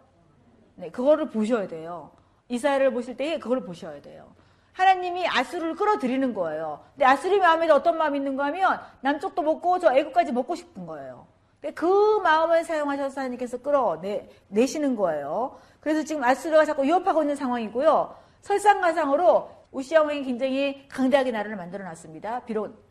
네, 0.75 0.91
그거를 0.91 1.29
보셔야 1.29 1.67
돼요. 1.67 2.11
이사야를 2.49 2.91
보실 2.91 3.15
때 3.15 3.39
그걸 3.39 3.63
보셔야 3.63 4.01
돼요. 4.01 4.33
하나님이 4.73 5.27
아수르를 5.27 5.75
끌어들이는 5.75 6.33
거예요. 6.33 6.83
근데 6.93 7.05
아수르의 7.05 7.39
마음에 7.39 7.69
어떤 7.69 7.97
마음이 7.97 8.17
있는가 8.17 8.45
하면 8.45 8.81
남쪽도 9.01 9.41
먹고 9.41 9.79
저 9.79 9.93
애국까지 9.93 10.31
먹고 10.33 10.55
싶은 10.55 10.85
거예요. 10.85 11.27
그 11.75 12.19
마음을 12.23 12.63
사용하셔서 12.63 13.21
하나님께서 13.21 13.57
끌어내시는 13.61 14.95
거예요. 14.95 15.59
그래서 15.79 16.03
지금 16.03 16.23
아수르가 16.23 16.65
자꾸 16.65 16.83
위협하고 16.83 17.21
있는 17.21 17.35
상황이고요. 17.35 18.15
설상가상으로 18.41 19.49
우시아 19.71 20.01
왕이 20.01 20.23
굉장히 20.23 20.87
강대하게 20.89 21.31
나라를 21.31 21.55
만들어 21.55 21.85
놨습니다. 21.85 22.41
비록 22.45 22.87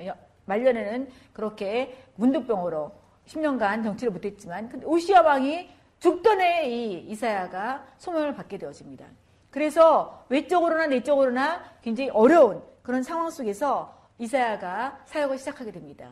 말년에는 0.47 1.11
그렇게 1.33 1.99
문득병으로 2.15 2.93
10년간 3.27 3.85
정치를 3.85 4.13
못했지만 4.13 4.69
근데 4.69 4.87
우시아 4.87 5.23
왕이 5.23 5.71
죽던 5.99 6.41
해에 6.41 6.69
이 6.69 7.11
이사야가 7.11 7.87
소명을 7.99 8.35
받게 8.35 8.59
되어집니다. 8.59 9.05
그래서 9.51 10.25
외적으로나 10.29 10.87
내적으로나 10.87 11.63
굉장히 11.83 12.11
어려운 12.11 12.63
그런 12.83 13.03
상황 13.03 13.31
속에서 13.31 13.99
이사야가 14.19 15.03
사역을 15.07 15.39
시작하게 15.39 15.73
됩니다. 15.73 16.09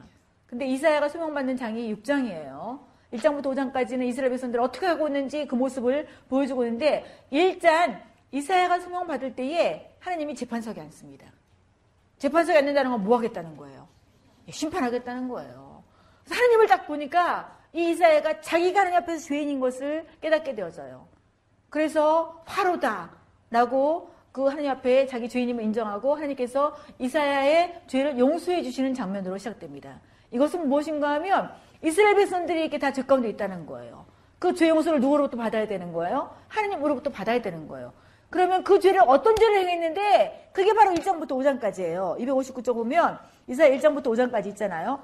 근데 0.48 0.66
이사야가 0.66 1.08
소명받는 1.08 1.56
장이 1.56 1.94
6장이에요. 1.94 2.80
1장부터 3.12 3.46
5장까지는 3.54 4.06
이스라엘 4.06 4.30
백성들이 4.30 4.62
어떻게 4.62 4.86
하고 4.86 5.06
있는지 5.06 5.46
그 5.46 5.54
모습을 5.54 6.08
보여주고 6.28 6.64
있는데 6.64 7.04
1장 7.32 8.00
이사야가 8.32 8.80
소명받을 8.80 9.34
때에 9.36 9.94
하나님이 10.00 10.34
재판석에 10.34 10.80
앉습니다. 10.80 11.26
재판석에 12.18 12.58
앉는다는 12.58 12.90
건 12.90 13.02
뭐 13.02 13.16
하겠다는 13.18 13.56
거예요? 13.56 13.86
예, 14.48 14.52
심판하겠다는 14.52 15.28
거예요. 15.28 15.82
하나님을 16.28 16.66
딱 16.66 16.86
보니까 16.86 17.56
이 17.72 17.90
이사야가 17.90 18.40
자기가 18.40 18.80
하나님 18.80 18.98
앞에서 18.98 19.26
죄인인 19.26 19.60
것을 19.60 20.06
깨닫게 20.20 20.54
되어져요. 20.54 21.06
그래서 21.70 22.42
화로다. 22.46 23.10
라고 23.50 24.10
그 24.32 24.44
하나님 24.46 24.70
앞에 24.70 25.06
자기 25.06 25.28
죄인임을 25.28 25.62
인정하고 25.64 26.14
하나님께서 26.14 26.76
이사야의 26.98 27.82
죄를 27.86 28.18
용서해 28.18 28.62
주시는 28.62 28.94
장면으로 28.94 29.38
시작됩니다. 29.38 30.00
이것은 30.30 30.68
무엇인가 30.68 31.10
하면 31.14 31.50
이스라엘 31.82 32.16
백성들이 32.16 32.60
이렇게 32.60 32.78
다 32.78 32.92
죄 32.92 33.02
가운데 33.02 33.28
있다는 33.28 33.66
거예요. 33.66 34.06
그 34.38 34.54
죄 34.54 34.68
용서를 34.68 35.00
누구로부터 35.00 35.36
받아야 35.36 35.66
되는 35.66 35.92
거예요? 35.92 36.34
하나님으로부터 36.48 37.10
받아야 37.10 37.40
되는 37.42 37.66
거예요. 37.68 37.92
그러면 38.30 38.62
그 38.62 38.78
죄를 38.78 39.00
어떤 39.06 39.34
죄를 39.36 39.56
행했는데 39.58 40.50
그게 40.52 40.74
바로 40.74 40.90
1장부터 40.92 41.28
5장까지예요. 41.30 42.18
259쪽 42.20 42.74
보면 42.74 43.18
이사야 43.46 43.70
1장부터 43.78 44.04
5장까지 44.08 44.46
있잖아요. 44.48 45.00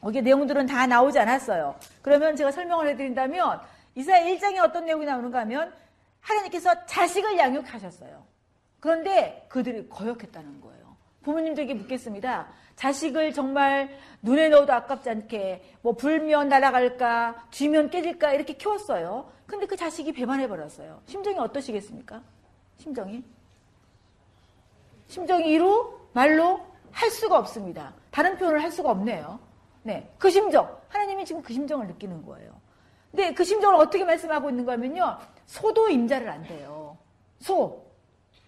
거기 0.00 0.22
내용들은 0.22 0.66
다 0.66 0.86
나오지 0.86 1.18
않았어요. 1.18 1.74
그러면 2.02 2.36
제가 2.36 2.50
설명을 2.50 2.88
해드린다면 2.88 3.60
이사야 3.94 4.24
1장에 4.24 4.58
어떤 4.60 4.86
내용이 4.86 5.04
나오는가 5.04 5.40
하면 5.40 5.72
하나님께서 6.20 6.86
자식을 6.86 7.36
양육하셨어요. 7.38 8.22
그런데 8.80 9.44
그들이 9.50 9.88
거역했다는 9.90 10.60
거예요. 10.62 10.96
부모님들에게 11.22 11.74
묻겠습니다. 11.74 12.48
자식을 12.80 13.34
정말 13.34 13.90
눈에 14.22 14.48
넣어도 14.48 14.72
아깝지 14.72 15.10
않게 15.10 15.62
뭐 15.82 15.92
불면 15.92 16.48
날아갈까 16.48 17.48
쥐면 17.50 17.90
깨질까 17.90 18.32
이렇게 18.32 18.54
키웠어요. 18.54 19.30
근데 19.46 19.66
그 19.66 19.76
자식이 19.76 20.12
배반해 20.12 20.48
버렸어요. 20.48 21.02
심정이 21.04 21.38
어떠시겠습니까? 21.38 22.22
심정이? 22.78 23.22
심정이 25.08 25.50
이루 25.50 25.98
말로 26.14 26.60
할 26.90 27.10
수가 27.10 27.38
없습니다. 27.38 27.92
다른 28.10 28.38
표현을 28.38 28.62
할 28.62 28.72
수가 28.72 28.92
없네요. 28.92 29.38
네, 29.82 30.10
그 30.18 30.30
심정 30.30 30.74
하나님이 30.88 31.26
지금 31.26 31.42
그 31.42 31.52
심정을 31.52 31.86
느끼는 31.86 32.24
거예요. 32.24 32.50
근데 33.10 33.34
그 33.34 33.44
심정을 33.44 33.74
어떻게 33.74 34.04
말씀하고 34.04 34.48
있는 34.48 34.64
거냐면요. 34.64 35.18
소도 35.44 35.90
임자를 35.90 36.30
안 36.30 36.44
돼요. 36.44 36.96
소. 37.40 37.84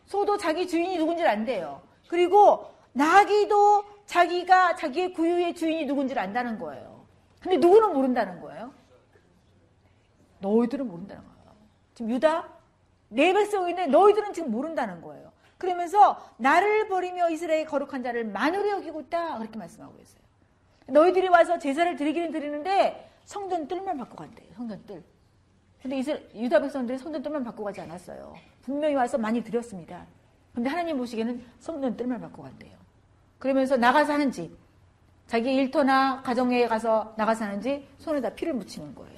소도 0.06 0.38
자기 0.38 0.66
주인이 0.66 0.96
누군지 0.96 1.22
안 1.26 1.44
돼요. 1.44 1.82
그리고 2.08 2.72
나귀도 2.92 3.91
자기가 4.06 4.76
자기의 4.76 5.12
구유의 5.12 5.54
주인이 5.54 5.86
누군지를 5.86 6.20
안다는 6.20 6.58
거예요. 6.58 7.06
근데 7.40 7.56
누구는 7.56 7.92
모른다는 7.92 8.40
거예요. 8.40 8.72
너희들은 10.40 10.86
모른다는 10.86 11.22
거예요. 11.22 11.52
지금 11.94 12.10
유다 12.10 12.48
내 13.08 13.32
백성인데 13.32 13.86
너희들은 13.86 14.32
지금 14.32 14.50
모른다는 14.50 15.00
거예요. 15.00 15.32
그러면서 15.58 16.20
나를 16.38 16.88
버리며 16.88 17.30
이스라엘 17.30 17.64
거룩한 17.66 18.02
자를 18.02 18.24
만으로 18.24 18.68
여기고 18.70 19.02
있다 19.02 19.38
그렇게 19.38 19.58
말씀하고 19.58 19.96
있어요. 20.00 20.22
너희들이 20.86 21.28
와서 21.28 21.58
제사를 21.58 21.94
드리기는 21.94 22.32
드리는데 22.32 23.08
성전 23.24 23.68
뜰만 23.68 23.96
받고 23.98 24.16
간대요. 24.16 24.52
성전 24.54 24.84
뜰. 24.84 25.04
근데 25.80 25.98
이스라엘, 25.98 26.28
유다 26.34 26.60
백성들이 26.60 26.98
성전 26.98 27.22
뜰만 27.22 27.44
받고 27.44 27.62
가지 27.62 27.80
않았어요. 27.80 28.34
분명히 28.62 28.94
와서 28.94 29.18
많이 29.18 29.42
드렸습니다. 29.42 30.06
근데 30.54 30.68
하나님 30.68 30.98
보시기에는 30.98 31.44
성전 31.60 31.96
뜰만 31.96 32.20
받고 32.20 32.42
간대요. 32.42 32.81
그러면서 33.42 33.76
나가서 33.76 34.12
하는지, 34.12 34.56
자기 35.26 35.52
일터나 35.52 36.22
가정에 36.22 36.68
가서 36.68 37.12
나가서 37.16 37.44
하는지 37.44 37.88
손에다 37.98 38.34
피를 38.36 38.52
묻히는 38.52 38.94
거예요. 38.94 39.16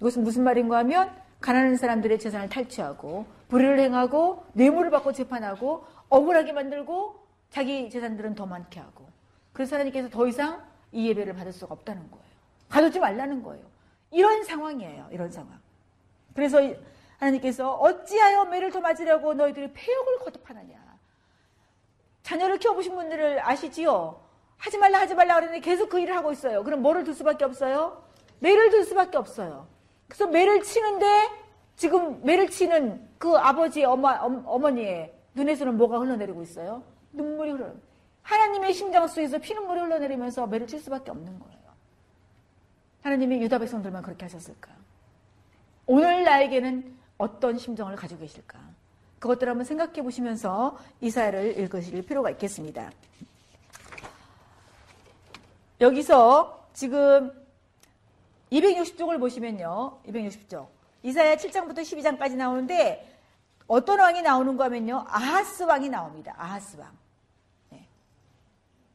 이것은 0.00 0.24
무슨 0.24 0.42
말인가 0.42 0.78
하면 0.78 1.14
가난한 1.42 1.76
사람들의 1.76 2.18
재산을 2.18 2.48
탈취하고 2.48 3.26
불의를 3.48 3.78
행하고 3.80 4.46
뇌물을 4.54 4.90
받고 4.90 5.12
재판하고 5.12 5.84
억울하게 6.08 6.52
만들고 6.52 7.20
자기 7.50 7.90
재산들은 7.90 8.36
더 8.36 8.46
많게 8.46 8.80
하고 8.80 9.06
그래서 9.52 9.76
하나님께서 9.76 10.08
더 10.08 10.26
이상 10.26 10.62
이 10.90 11.06
예배를 11.10 11.34
받을 11.34 11.52
수가 11.52 11.74
없다는 11.74 12.10
거예요. 12.10 12.24
가두지 12.70 13.00
말라는 13.00 13.42
거예요. 13.42 13.66
이런 14.10 14.44
상황이에요. 14.44 15.08
이런 15.10 15.30
상황. 15.30 15.60
그래서 16.34 16.58
하나님께서 17.18 17.74
어찌하여 17.74 18.46
매를 18.46 18.70
더 18.70 18.80
맞으려고 18.80 19.34
너희들이 19.34 19.74
폐역을 19.74 20.20
거듭하느냐. 20.20 20.77
자녀를 22.28 22.58
키워보신 22.58 22.94
분들을 22.94 23.40
아시지요? 23.42 24.20
하지 24.58 24.76
말라 24.76 25.00
하지 25.00 25.14
말라 25.14 25.36
그러는데 25.36 25.60
계속 25.60 25.88
그 25.88 25.98
일을 25.98 26.14
하고 26.14 26.30
있어요. 26.30 26.62
그럼 26.62 26.82
뭐를 26.82 27.02
둘 27.02 27.14
수밖에 27.14 27.46
없어요? 27.46 28.04
매를 28.40 28.68
둘 28.68 28.84
수밖에 28.84 29.16
없어요. 29.16 29.66
그래서 30.06 30.26
매를 30.26 30.62
치는데 30.62 31.06
지금 31.76 32.22
매를 32.22 32.50
치는 32.50 33.08
그 33.16 33.34
아버지 33.38 33.82
어머, 33.82 34.10
어머니의 34.44 35.14
눈에서는 35.32 35.78
뭐가 35.78 36.00
흘러내리고 36.00 36.42
있어요? 36.42 36.82
눈물이 37.12 37.52
흘러. 37.52 37.72
하나님의 38.22 38.74
심장 38.74 39.06
속에서 39.06 39.38
피눈물이 39.38 39.80
흘러내리면서 39.80 40.46
매를 40.48 40.66
칠 40.66 40.80
수밖에 40.80 41.10
없는 41.10 41.38
거예요. 41.38 41.58
하나님이 43.04 43.40
유다 43.40 43.58
백성들만 43.58 44.02
그렇게 44.02 44.26
하셨을까? 44.26 44.70
오늘 45.86 46.24
나에게는 46.24 46.94
어떤 47.16 47.56
심정을 47.56 47.96
가지고 47.96 48.20
계실까? 48.20 48.58
그것들을 49.18 49.50
한번 49.50 49.64
생각해 49.64 50.02
보시면서 50.02 50.78
이사야를 51.00 51.58
읽으실 51.58 52.02
필요가 52.06 52.30
있겠습니다. 52.30 52.90
여기서 55.80 56.68
지금 56.72 57.32
260쪽을 58.52 59.18
보시면요. 59.20 60.00
260쪽. 60.06 60.68
이사야 61.02 61.36
7장부터 61.36 61.78
12장까지 61.78 62.36
나오는데 62.36 63.16
어떤 63.66 64.00
왕이 64.00 64.22
나오는 64.22 64.56
거 64.56 64.64
하면요. 64.64 65.04
아하스 65.08 65.64
왕이 65.64 65.88
나옵니다. 65.88 66.34
아하스 66.36 66.76
왕. 66.78 66.90
네. 67.70 67.86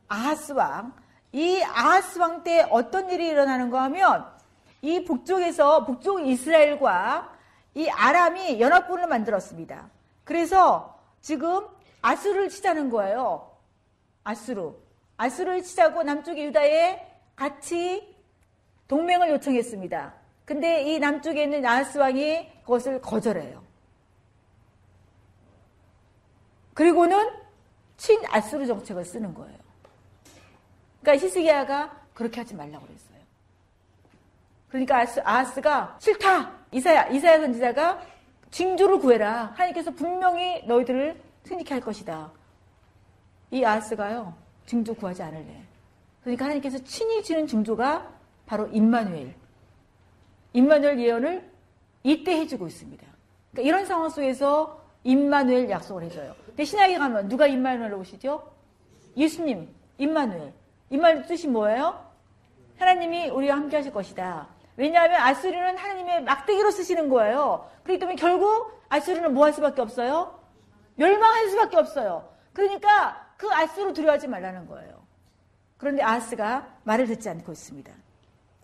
아하스 0.08 0.52
왕. 0.54 0.94
이 1.32 1.62
아하스 1.62 2.20
왕 2.20 2.44
때 2.44 2.68
어떤 2.70 3.10
일이 3.10 3.28
일어나는 3.28 3.70
거 3.70 3.80
하면 3.82 4.26
이 4.82 5.04
북쪽에서 5.04 5.86
북쪽 5.86 6.28
이스라엘과 6.28 7.32
이 7.76 7.90
아람이 7.90 8.60
연합군을 8.60 9.08
만들었습니다. 9.08 9.90
그래서 10.24 11.00
지금 11.22 11.68
아수를 12.02 12.50
치자는 12.50 12.90
거예요. 12.90 13.52
아수르. 14.24 14.74
아수를 15.18 15.64
치자고 15.64 16.04
남쪽 16.04 16.38
유다에 16.38 17.06
같이 17.36 18.16
동맹을 18.88 19.30
요청했습니다. 19.32 20.14
근데 20.46 20.84
이 20.84 21.00
남쪽에 21.00 21.44
있는 21.44 21.66
아하스 21.66 21.98
왕이 21.98 22.62
그것을 22.62 23.02
거절해요. 23.02 23.64
그리고는 26.74 27.30
친아수르 27.98 28.66
정책을 28.66 29.06
쓰는 29.06 29.34
거예요. 29.34 29.58
그러니까 31.02 31.26
히스기야가 31.26 32.02
그렇게 32.14 32.42
하지 32.42 32.56
말라고 32.56 32.86
그랬어요. 32.86 33.14
그러니까 34.70 35.06
아하스가 35.24 35.98
싫다. 36.00 36.52
이사야 36.72 37.08
이사야 37.10 37.40
선지자가 37.40 38.02
징조를 38.54 39.00
구해라. 39.00 39.52
하나님께서 39.56 39.90
분명히 39.92 40.64
너희들을 40.68 41.20
승리케 41.44 41.74
할 41.74 41.82
것이다. 41.82 42.32
이 43.50 43.66
아하스가요. 43.66 44.36
징조 44.68 44.94
구하지 44.94 45.24
않을래. 45.24 45.64
그러니까 46.22 46.46
하나님께서 46.46 46.78
친히 46.84 47.24
주는 47.24 47.48
징조가 47.48 48.08
바로 48.46 48.68
임마누엘. 48.68 49.34
임마누엘 50.54 51.00
예언을 51.00 51.52
이때 52.04 52.40
해주고 52.40 52.68
있습니다. 52.68 53.06
그러니까 53.52 53.68
이런 53.68 53.88
상황 53.88 54.10
속에서 54.10 54.80
임마누엘 55.04 55.72
약속을 55.72 56.04
해줘요. 56.04 56.36
근데 56.46 56.64
신약에 56.64 56.98
가면 57.00 57.30
누가 57.30 57.48
임마누엘로 57.48 57.98
오시죠? 57.98 58.54
예수님, 59.18 59.68
임마누엘. 59.98 60.54
임마누엘 60.92 61.26
뜻이 61.26 61.48
뭐예요? 61.48 62.06
하나님이 62.78 63.30
우리와 63.30 63.56
함께 63.56 63.78
하실 63.78 63.92
것이다. 63.92 64.48
왜냐하면 64.78 65.22
아수르는 65.22 65.78
하나님의 65.78 66.24
막대기로 66.24 66.72
쓰시는 66.72 67.10
거예요. 67.10 67.70
그렇기 67.84 68.00
때문에 68.00 68.16
결국 68.16 68.72
아수르는 68.90 69.34
뭐 69.34 69.46
할 69.46 69.54
수밖에 69.54 69.82
없어요? 69.82 70.40
멸망할 70.96 71.50
수밖에 71.50 71.78
없어요. 71.78 72.30
그러니까 72.54 73.34
그 73.38 73.48
아스로 73.52 73.94
두려워하지 73.94 74.28
말라는 74.28 74.68
거예요. 74.68 75.04
그런데 75.78 76.02
아스가 76.04 76.68
말을 76.84 77.08
듣지 77.08 77.30
않고 77.30 77.52
있습니다. 77.52 77.92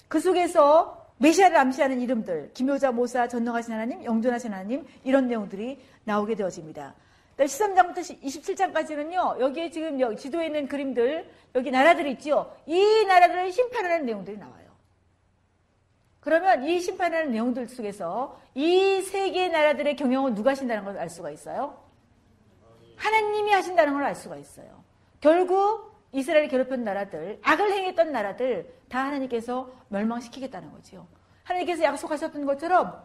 그 0.07 0.19
속에서 0.19 1.07
메시아를 1.17 1.57
암시하는 1.57 1.99
이름들, 1.99 2.51
기묘자, 2.53 2.91
모사, 2.91 3.27
전능하신 3.27 3.73
하나님, 3.73 4.03
영존하신 4.05 4.53
하나님 4.53 4.87
이런 5.03 5.27
내용들이 5.27 5.81
나오게 6.05 6.35
되어집니다. 6.35 6.95
13장부터 7.37 8.21
27장까지는요. 8.23 9.39
여기에 9.39 9.69
지금 9.69 10.15
지도에 10.15 10.45
있는 10.47 10.67
그림들, 10.67 11.29
여기 11.55 11.71
나라들이 11.71 12.11
있죠. 12.11 12.55
이 12.65 13.05
나라들을 13.05 13.51
심판하는 13.51 14.05
내용들이 14.05 14.37
나와요. 14.37 14.68
그러면 16.19 16.63
이 16.63 16.79
심판하는 16.79 17.31
내용들 17.31 17.67
속에서 17.69 18.39
이 18.55 19.01
세 19.01 19.31
개의 19.31 19.49
나라들의 19.49 19.95
경영을 19.95 20.33
누가 20.35 20.51
하신다는 20.51 20.83
걸 20.83 20.97
알 20.97 21.09
수가 21.09 21.31
있어요? 21.31 21.77
하나님이 22.97 23.51
하신다는 23.53 23.93
걸 23.93 24.03
알 24.03 24.15
수가 24.15 24.35
있어요. 24.35 24.83
결국 25.21 25.93
이스라엘 26.11 26.47
괴롭혔던 26.47 26.83
나라들, 26.83 27.39
악을 27.43 27.71
행했던 27.71 28.11
나라들 28.11 28.73
다 28.89 29.05
하나님께서 29.05 29.69
멸망시키겠다는 29.89 30.71
거지요. 30.71 31.07
하나님께서 31.43 31.83
약속하셨던 31.83 32.45
것처럼 32.45 33.01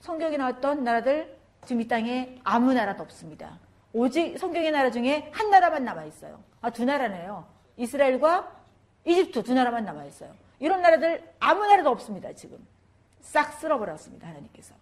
성경에 0.00 0.36
나왔던 0.36 0.84
나라들 0.84 1.36
지금 1.66 1.80
이 1.82 1.88
땅에 1.88 2.38
아무 2.44 2.72
나라도 2.72 3.02
없습니다. 3.02 3.58
오직 3.92 4.38
성경의 4.38 4.70
나라 4.70 4.90
중에 4.90 5.30
한 5.32 5.50
나라만 5.50 5.84
남아 5.84 6.04
있어요. 6.04 6.40
아, 6.60 6.70
두 6.70 6.84
나라네요. 6.84 7.46
이스라엘과 7.76 8.50
이집트 9.04 9.42
두 9.42 9.54
나라만 9.54 9.84
남아 9.84 10.04
있어요. 10.04 10.32
이런 10.60 10.82
나라들 10.82 11.22
아무 11.40 11.66
나라도 11.66 11.90
없습니다, 11.90 12.32
지금. 12.32 12.64
싹 13.20 13.54
쓸어버렸습니다, 13.54 14.28
하나님께서. 14.28 14.74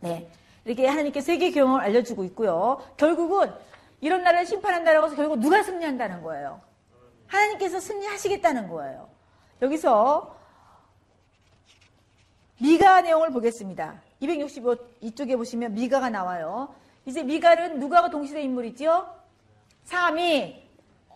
네. 0.00 0.28
이렇게 0.64 0.86
하나님께 0.86 1.20
세계 1.20 1.50
경험을 1.50 1.80
알려주고 1.80 2.24
있고요. 2.24 2.82
결국은 2.96 3.52
이런 4.00 4.22
나라를 4.22 4.46
심판한다라고 4.46 5.06
해서 5.06 5.16
결국 5.16 5.38
누가 5.38 5.62
승리한다는 5.62 6.22
거예요. 6.22 6.60
하나님께서 7.28 7.80
승리하시겠다는 7.80 8.68
거예요. 8.68 9.08
여기서 9.62 10.36
미가 12.60 13.02
내용을 13.02 13.30
보겠습니다. 13.30 14.00
265 14.20 14.76
이쪽에 15.00 15.36
보시면 15.36 15.74
미가가 15.74 16.10
나와요. 16.10 16.74
이제 17.04 17.22
미가는 17.22 17.78
누가가 17.78 18.10
동시대 18.10 18.42
인물이죠? 18.42 19.06
3이 19.86 20.62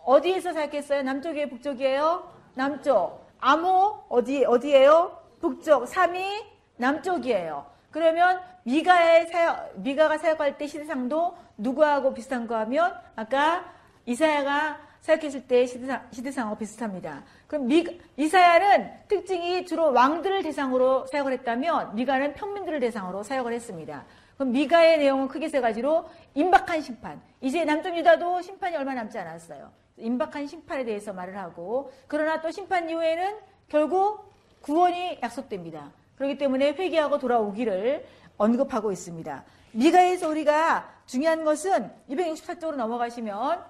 어디에서 0.05 0.53
살겠어요? 0.53 1.03
남쪽이에요? 1.03 1.49
북쪽이에요? 1.49 2.31
남쪽. 2.55 3.20
암호 3.41 4.03
어디 4.07 4.45
어디예요? 4.45 5.19
북쪽. 5.41 5.85
3이 5.85 6.45
남쪽이에요. 6.77 7.65
그러면 7.89 8.39
미가의 8.63 9.27
사역, 9.27 9.79
미가가 9.79 10.17
사역할 10.17 10.57
때 10.57 10.67
시대상도 10.67 11.35
누구하고 11.57 12.13
비슷한 12.13 12.47
거 12.47 12.55
하면 12.57 12.93
아까 13.15 13.65
이사야가 14.05 14.79
사역했을 15.01 15.47
때 15.47 15.65
시대상, 15.65 16.07
시대상하고 16.11 16.57
비슷합니다. 16.57 17.23
그럼 17.47 17.67
미, 17.67 17.83
이사야는 18.17 19.07
특징이 19.07 19.65
주로 19.65 19.91
왕들을 19.91 20.43
대상으로 20.43 21.07
사역을 21.07 21.33
했다면 21.33 21.95
미가는 21.95 22.35
평민들을 22.35 22.79
대상으로 22.79 23.23
사역을 23.23 23.51
했습니다. 23.53 24.05
그럼 24.35 24.51
미가의 24.51 24.99
내용은 24.99 25.27
크게 25.27 25.49
세 25.49 25.59
가지로 25.59 26.07
임박한 26.35 26.81
심판. 26.81 27.21
이제 27.41 27.65
남쪽 27.65 27.97
유다도 27.97 28.41
심판이 28.41 28.75
얼마 28.77 28.93
남지 28.93 29.17
않았어요. 29.17 29.71
임박한 30.01 30.47
심판에 30.47 30.83
대해서 30.83 31.13
말을 31.13 31.37
하고 31.37 31.91
그러나 32.07 32.41
또 32.41 32.51
심판 32.51 32.89
이후에는 32.89 33.37
결국 33.69 34.33
구원이 34.61 35.19
약속됩니다. 35.21 35.91
그렇기 36.17 36.37
때문에 36.37 36.73
회개하고 36.73 37.19
돌아오기를 37.19 38.05
언급하고 38.37 38.91
있습니다. 38.91 39.43
미가에서 39.73 40.29
우리가 40.29 40.89
중요한 41.05 41.43
것은 41.43 41.91
264쪽으로 42.09 42.75
넘어가시면 42.75 43.63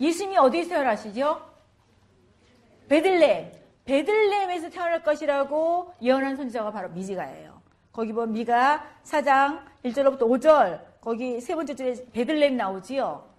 예수님이 0.00 0.36
어디에 0.38 0.64
태어나시죠? 0.64 1.50
베들레 2.88 3.60
베들레헴에서 3.84 4.70
태어날 4.70 5.02
것이라고 5.02 5.94
예언한 6.00 6.36
선지자가 6.36 6.70
바로 6.70 6.88
미지가예요. 6.90 7.60
거기 7.92 8.12
보면 8.12 8.32
미가 8.32 8.84
4장 9.04 9.60
1절부터 9.84 10.20
5절 10.20 10.80
거기 11.00 11.40
세 11.40 11.54
번째 11.54 11.74
줄에 11.74 11.94
베들레헴 12.12 12.56
나오지요. 12.56 13.31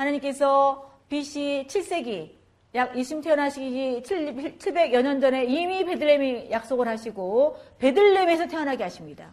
하나님께서 0.00 0.90
BC 1.08 1.66
7세기 1.68 2.32
약 2.74 2.96
예수님 2.96 3.22
태어나시기 3.22 4.02
700여 4.02 5.02
년 5.02 5.20
전에 5.20 5.44
이미 5.44 5.84
베들레헴이 5.84 6.50
약속을 6.50 6.86
하시고 6.86 7.58
베들레헴에서 7.78 8.46
태어나게 8.46 8.84
하십니다. 8.84 9.32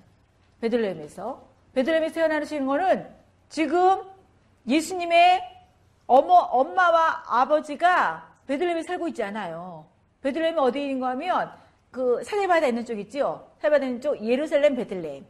베들레헴에서 0.62 1.48
베들레헴에서 1.74 2.16
태어나시는 2.16 2.66
거는 2.66 3.08
지금 3.50 4.02
예수님의 4.68 5.42
어머 6.08 6.34
엄마와 6.34 7.24
아버지가 7.28 8.38
베들레헴에 8.48 8.84
살고 8.84 9.08
있지 9.10 9.24
않아요. 9.24 9.86
베들레헴이 10.24 10.60
어디에 10.60 10.84
있는가 10.84 11.10
하면 11.10 11.52
그 11.92 12.24
사해바다 12.24 12.68
있는 12.68 12.86
쪽 12.86 13.00
있죠. 13.00 13.48
사해바다 13.60 13.86
있는 13.86 14.02
쪽 14.02 14.20
예루살렘 14.22 14.76
베들레헴. 14.76 15.26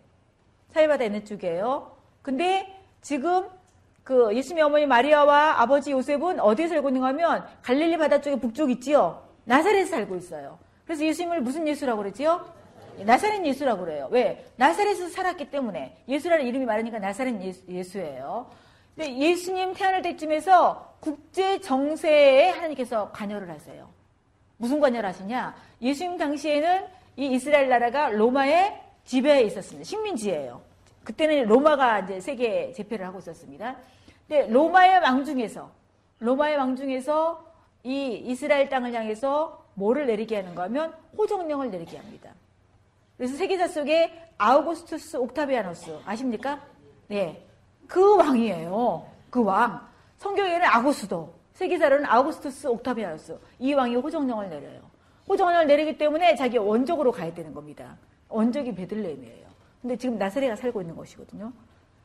사해바다 0.72 1.04
있는 1.04 1.26
쪽이에요. 1.26 1.98
근데 2.22 2.74
지금 3.02 3.48
그 4.08 4.34
예수님의 4.34 4.64
어머니 4.64 4.86
마리아와 4.86 5.62
아버지 5.62 5.92
요셉은 5.92 6.40
어디에 6.40 6.70
살고 6.70 6.88
있는가 6.88 7.08
하면 7.08 7.46
갈릴리 7.62 7.98
바다 7.98 8.22
쪽에 8.22 8.38
북쪽 8.38 8.72
있지요. 8.72 9.22
나사렛에 9.44 9.84
살고 9.84 10.16
있어요. 10.16 10.58
그래서 10.86 11.04
예수님을 11.04 11.42
무슨 11.42 11.68
예수라고 11.68 12.04
그러지요? 12.04 12.50
나사렛 13.00 13.46
예수라고 13.46 13.84
그래요. 13.84 14.08
왜? 14.10 14.46
나사렛에서 14.56 15.10
살았기 15.10 15.52
때문에 15.52 15.98
예수라는 16.08 16.46
이름이 16.46 16.64
많으니까 16.64 17.00
나사렛 17.00 17.36
예수, 17.68 18.00
예요 18.00 18.50
근데 18.96 19.14
예수님 19.14 19.74
태어날 19.74 20.02
때쯤에서 20.02 20.96
국제 21.02 21.60
정세에 21.60 22.52
하나님께서 22.52 23.12
관여를 23.12 23.50
하세요. 23.50 23.90
무슨 24.56 24.80
관여를 24.80 25.10
하시냐? 25.10 25.54
예수님 25.82 26.18
당시에는 26.18 26.86
이 27.18 27.26
이스라엘 27.34 27.68
나라가 27.68 28.08
로마의 28.08 28.74
지배에 29.04 29.42
있었습니다. 29.42 29.84
식민지예요. 29.84 30.62
그때는 31.04 31.46
로마가 31.46 32.00
이제 32.00 32.22
세계 32.22 32.72
제패를 32.72 33.06
하고 33.06 33.20
있었습니다. 33.20 33.76
근데 34.28 34.48
로마의 34.48 35.00
왕 35.00 35.24
중에서 35.24 35.72
로마의 36.20 36.58
왕 36.58 36.76
중에서 36.76 37.46
이 37.84 38.16
이스라엘 38.26 38.70
땅을 38.70 38.94
향해서 38.94 39.66
뭐를 39.76 40.08
내리게 40.08 40.38
하는가 40.38 40.64
하면 40.64 40.94
호정령을 41.18 41.72
내리게 41.72 41.98
합니다. 41.98 42.32
그래서 43.16 43.36
세계사 43.38 43.68
속에 43.68 44.12
아우구스투스 44.38 45.18
옥타비아노스 45.18 46.00
아십니까? 46.06 46.62
네. 47.08 47.44
그 47.88 48.18
왕이에요. 48.18 49.06
그 49.30 49.44
왕. 49.44 49.88
성경에는 50.18 50.66
아구스도 50.66 51.34
세계사로는 51.54 52.06
아우구스투스 52.06 52.68
옥타비아누스 52.68 53.40
이 53.60 53.74
왕이 53.74 53.96
호정령을 53.96 54.50
내려요. 54.50 54.82
호정령을 55.28 55.68
내리기 55.68 55.98
때문에 55.98 56.36
자기 56.36 56.58
원적으로 56.58 57.12
가야 57.12 57.34
되는 57.34 57.54
겁니다. 57.54 57.98
원적이 58.30 58.76
베들레헴이에요. 58.76 59.48
근데 59.82 59.96
지금 59.96 60.18
나사렛가 60.18 60.56
살고 60.56 60.82
있는 60.82 60.96
것이거든요. 60.96 61.52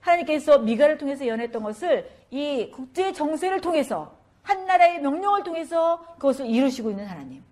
하나님께서 0.03 0.59
미가를 0.59 0.99
통해서 0.99 1.27
연했던 1.27 1.63
것을 1.63 2.11
이 2.31 2.71
국제 2.71 3.13
정세를 3.13 3.61
통해서 3.61 4.15
한 4.43 4.67
나라의 4.67 5.01
명령을 5.01 5.45
통해서 5.45 6.05
그것을 6.15 6.47
이루시고 6.47 6.91
있는 6.91 7.07
하나님. 7.07 7.43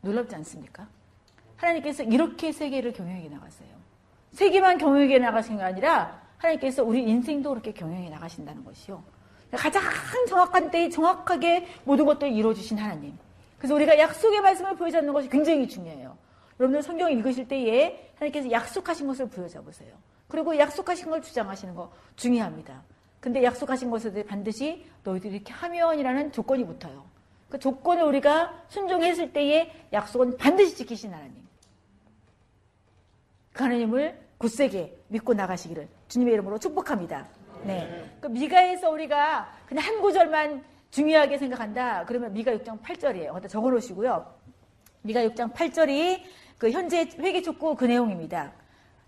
놀랍지 0.00 0.34
않습니까? 0.36 0.86
하나님께서 1.56 2.02
이렇게 2.02 2.50
세계를 2.50 2.92
경영해 2.92 3.28
나가세요. 3.28 3.70
세계만 4.32 4.78
경영해 4.78 5.18
나가신 5.18 5.58
게 5.58 5.62
아니라 5.62 6.20
하나님께서 6.38 6.82
우리 6.82 7.02
인생도 7.02 7.50
그렇게 7.50 7.72
경영해 7.72 8.10
나가신다는 8.10 8.64
것이요. 8.64 9.02
가장 9.52 9.82
정확한 10.28 10.70
때에 10.70 10.88
정확하게 10.88 11.68
모든 11.84 12.04
것들을 12.06 12.32
이루어주신 12.32 12.78
하나님. 12.78 13.16
그래서 13.58 13.74
우리가 13.76 13.96
약속의 13.96 14.40
말씀을 14.40 14.74
보여잡는 14.74 15.12
것이 15.12 15.28
굉장히 15.28 15.68
중요해요. 15.68 16.16
여러분들 16.58 16.82
성경 16.82 17.12
읽으실 17.12 17.46
때에 17.46 18.12
하나님께서 18.16 18.50
약속하신 18.50 19.06
것을 19.06 19.28
보여잡으세요. 19.28 19.92
그리고 20.32 20.56
약속하신 20.56 21.10
걸 21.10 21.20
주장하시는 21.20 21.74
거 21.74 21.92
중요합니다. 22.16 22.82
근데 23.20 23.44
약속하신 23.44 23.90
것에 23.90 24.24
반드시 24.24 24.86
너희들이 25.04 25.34
이렇게 25.34 25.52
하면이라는 25.52 26.32
조건이 26.32 26.64
붙어요. 26.64 27.04
그 27.50 27.58
조건을 27.58 28.02
우리가 28.04 28.64
순종했을 28.70 29.34
때에 29.34 29.70
약속은 29.92 30.38
반드시 30.38 30.74
지키신 30.74 31.12
하나님. 31.12 31.34
그 33.52 33.62
하나님을 33.62 34.18
굳세게 34.38 34.96
믿고 35.08 35.34
나가시기를 35.34 35.86
주님의 36.08 36.32
이름으로 36.32 36.58
축복합니다. 36.58 37.28
네. 37.64 38.10
그 38.18 38.28
미가에서 38.28 38.88
우리가 38.88 39.52
그냥 39.66 39.84
한 39.84 40.00
구절만 40.00 40.64
중요하게 40.90 41.36
생각한다. 41.36 42.06
그러면 42.06 42.32
미가 42.32 42.52
6장 42.52 42.80
8절이에요. 42.80 43.34
어디 43.34 43.48
적어 43.48 43.68
놓으시고요. 43.68 44.34
미가 45.02 45.24
6장 45.24 45.52
8절이 45.52 46.22
그 46.56 46.70
현재 46.70 47.06
회개 47.18 47.42
촉구 47.42 47.76
그 47.76 47.84
내용입니다. 47.84 48.61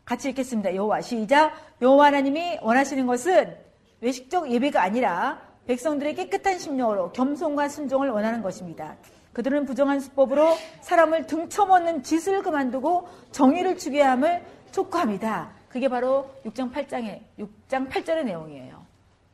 같이 0.05 0.29
읽겠습니다. 0.31 0.75
여호와 0.75 1.01
시작. 1.01 1.53
여호와 1.81 2.07
하나님이 2.07 2.59
원하시는 2.63 3.07
것은 3.07 3.57
외식적 4.01 4.51
예배가 4.51 4.83
아니라 4.83 5.41
백성들의 5.67 6.15
깨끗한 6.15 6.59
심령으로 6.59 7.13
겸손과 7.13 7.69
순종을 7.69 8.11
원하는 8.11 8.43
것입니다. 8.43 8.97
그들은 9.33 9.65
부정한 9.65 10.01
수법으로 10.01 10.55
사람을 10.83 11.27
등쳐먹는 11.27 12.03
짓을 12.03 12.43
그만두고 12.43 13.09
정의를 13.33 13.79
주게 13.79 14.03
함을 14.03 14.43
촉구합니다. 14.73 15.53
그게 15.69 15.89
바로 15.89 16.31
6장 16.45 16.73
8장의 16.73 17.21
6장 17.39 17.89
8절의 17.89 18.25
내용이에요. 18.25 18.85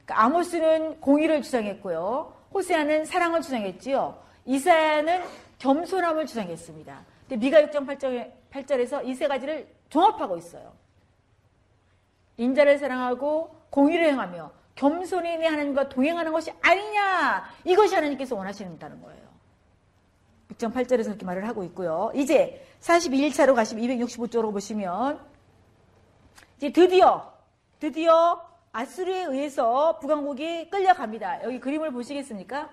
그러니까 0.05 0.25
아모스는 0.25 1.01
공의를 1.01 1.43
주장했고요. 1.43 2.33
호세아는 2.55 3.05
사랑을 3.05 3.43
주장했지요. 3.43 4.17
이사야는 4.47 5.23
겸손함을 5.59 6.27
주장했습니다. 6.27 7.05
근데 7.29 7.37
미가 7.37 7.61
6장 7.63 7.87
8절, 7.87 8.31
8절에서 8.53 9.05
이 9.05 9.15
세 9.15 9.29
가지를 9.29 9.69
종합하고 9.91 10.37
있어요. 10.39 10.73
인자를 12.37 12.79
사랑하고 12.79 13.55
공의를 13.71 14.07
행하며 14.07 14.51
겸손히 14.75 15.37
내 15.37 15.47
하나님과 15.47 15.91
동행하는 15.91 16.33
것이 16.33 16.53
아니냐. 16.63 17.45
이것이 17.65 17.95
하나님께서 17.95 18.35
원하시는다는 18.35 19.03
거예요. 19.03 19.21
6장 20.53 20.73
8절에서 20.73 21.05
그렇게 21.05 21.27
말을 21.27 21.47
하고 21.47 21.63
있고요. 21.65 22.11
이제 22.15 22.67
42일차로 22.81 23.55
가시면 23.55 23.85
265쪽으로 23.85 24.53
보시면 24.53 25.21
이제 26.57 26.73
드디어 26.73 27.33
드디어 27.79 28.43
아수르에 28.73 29.25
의해서 29.25 29.99
북왕국이 29.99 30.71
끌려갑니다. 30.71 31.45
여기 31.45 31.61
그림을 31.61 31.93
보시겠습니까? 31.93 32.71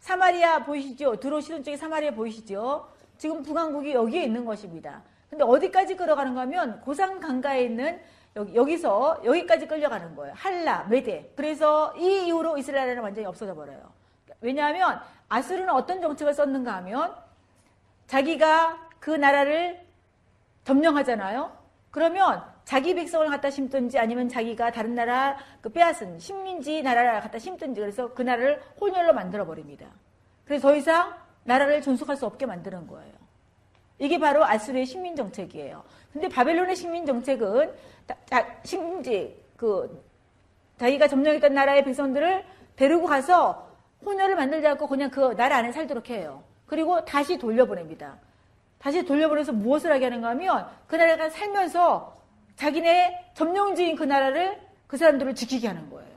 사마리아 0.00 0.64
보이시죠? 0.64 1.16
들어오시는 1.20 1.62
쪽에 1.64 1.76
사마리아 1.76 2.12
보이시죠? 2.12 2.88
지금 3.18 3.42
북왕국이 3.42 3.92
여기에 3.92 4.24
있는 4.24 4.44
것입니다. 4.44 5.02
근데 5.30 5.44
어디까지 5.44 5.96
끌어가는가 5.96 6.42
하면 6.42 6.80
고상 6.80 7.20
강가에 7.20 7.62
있는 7.62 8.00
여기, 8.36 8.54
여기 8.54 8.76
서 8.76 9.20
여기까지 9.24 9.66
끌려가는 9.66 10.14
거예요. 10.14 10.34
할라, 10.36 10.86
메데. 10.90 11.32
그래서 11.36 11.94
이 11.96 12.26
이후로 12.26 12.58
이스라엘은 12.58 12.98
완전히 12.98 13.26
없어져 13.26 13.54
버려요. 13.54 13.92
왜냐하면 14.40 15.00
아수르는 15.28 15.70
어떤 15.70 16.00
정책을 16.00 16.34
썼는가 16.34 16.74
하면 16.76 17.14
자기가 18.06 18.88
그 18.98 19.10
나라를 19.10 19.80
점령하잖아요. 20.64 21.58
그러면 21.90 22.44
자기 22.64 22.94
백성을 22.94 23.26
갖다 23.28 23.50
심든지 23.50 23.98
아니면 23.98 24.28
자기가 24.28 24.70
다른 24.70 24.94
나라 24.94 25.36
그 25.60 25.70
빼앗은 25.70 26.18
식민지 26.18 26.82
나라를 26.82 27.20
갖다 27.20 27.38
심든지 27.38 27.80
그래서 27.80 28.14
그 28.14 28.22
나라를 28.22 28.62
혼혈로 28.80 29.12
만들어 29.12 29.44
버립니다. 29.44 29.86
그래서 30.44 30.68
더 30.68 30.76
이상 30.76 31.14
나라를 31.44 31.82
존속할 31.82 32.16
수 32.16 32.26
없게 32.26 32.46
만드는 32.46 32.86
거예요. 32.86 33.19
이게 34.00 34.18
바로 34.18 34.44
아수르의 34.44 34.86
식민 34.86 35.14
정책이에요. 35.14 35.84
근데 36.12 36.28
바벨론의 36.28 36.74
식민 36.74 37.06
정책은 37.06 37.72
식민지 38.64 39.36
그 39.56 40.02
자기가 40.78 41.06
점령했던 41.06 41.52
나라의 41.52 41.84
백성들을 41.84 42.44
데리고 42.74 43.04
가서 43.04 43.68
혼혈을 44.04 44.34
만들지 44.34 44.66
않고 44.66 44.88
그냥 44.88 45.10
그 45.10 45.36
나라 45.36 45.58
안에 45.58 45.70
살도록 45.70 46.08
해요. 46.08 46.42
그리고 46.66 47.04
다시 47.04 47.38
돌려보냅니다. 47.38 48.16
다시 48.78 49.04
돌려보내서 49.04 49.52
무엇을 49.52 49.92
하게 49.92 50.06
하는가 50.06 50.30
하면 50.30 50.66
그 50.86 50.96
나라가 50.96 51.28
살면서 51.28 52.18
자기네 52.56 53.32
점령지인 53.34 53.96
그 53.96 54.04
나라를 54.04 54.58
그 54.86 54.96
사람들을 54.96 55.34
지키게 55.34 55.68
하는 55.68 55.90
거예요. 55.90 56.10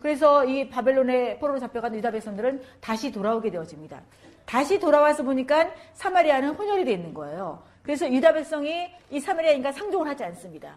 그래서 0.00 0.46
이 0.46 0.70
바벨론의 0.70 1.38
포로로 1.38 1.58
잡혀간 1.58 1.94
유다 1.96 2.12
백성들은 2.12 2.62
다시 2.80 3.12
돌아오게 3.12 3.50
되어집니다. 3.50 4.00
다시 4.48 4.78
돌아와서 4.78 5.22
보니까 5.22 5.70
사마리아는 5.92 6.54
혼혈이 6.54 6.86
되어 6.86 6.94
있는 6.94 7.12
거예요. 7.12 7.62
그래서 7.82 8.10
유다 8.10 8.32
백성이 8.32 8.90
이 9.10 9.20
사마리아인과 9.20 9.72
상종을 9.72 10.08
하지 10.08 10.24
않습니다. 10.24 10.74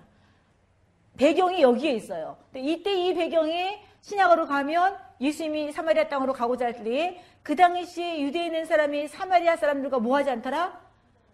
배경이 1.16 1.62
여기에 1.62 1.94
있어요. 1.94 2.36
이때 2.54 2.94
이 2.94 3.14
배경이 3.14 3.80
신약으로 4.02 4.48
가면 4.48 4.98
예수님이 5.22 5.72
사마리아 5.72 6.10
땅으로 6.10 6.34
가고자 6.34 6.66
할 6.66 6.84
때에 6.84 7.24
그 7.44 7.56
당시에 7.56 8.22
유대에 8.22 8.48
있는 8.48 8.66
사람이 8.66 9.08
사마리아 9.08 9.56
사람들과 9.56 10.00
뭐 10.00 10.18
하지 10.18 10.32
않더라? 10.32 10.78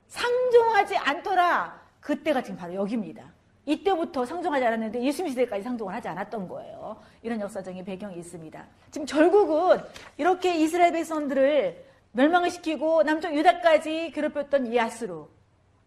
상종하지 0.07 0.95
않더라. 0.95 1.81
그때가 2.01 2.43
지금 2.43 2.57
바로 2.57 2.75
여기입니다. 2.75 3.23
이때부터 3.65 4.25
상종하지 4.25 4.63
않았는데 4.63 5.01
예수님 5.01 5.31
시대까지 5.31 5.63
상종을 5.63 5.91
하지 5.91 6.07
않았던 6.07 6.47
거예요. 6.47 6.97
이런 7.23 7.41
역사적인 7.41 7.83
배경이 7.83 8.15
있습니다. 8.17 8.63
지금 8.91 9.07
결국은 9.07 9.81
이렇게 10.17 10.55
이스라엘 10.55 10.91
백성들을 10.91 11.86
멸망을 12.17 12.49
시키고 12.49 13.03
남쪽 13.03 13.35
유다까지 13.35 14.09
괴롭혔던 14.11 14.73
이 14.73 14.79
아스루. 14.79 15.29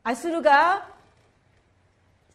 아스루가 0.04 0.88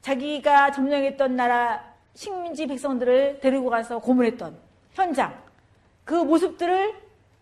자기가 0.02 0.72
점령했던 0.74 1.38
나라 1.38 1.96
식민지 2.14 2.68
백성들을 2.68 3.40
데리고 3.40 3.70
가서 3.70 4.00
고문했던 4.00 4.60
현장. 4.92 5.42
그 6.04 6.14
모습들을 6.14 6.94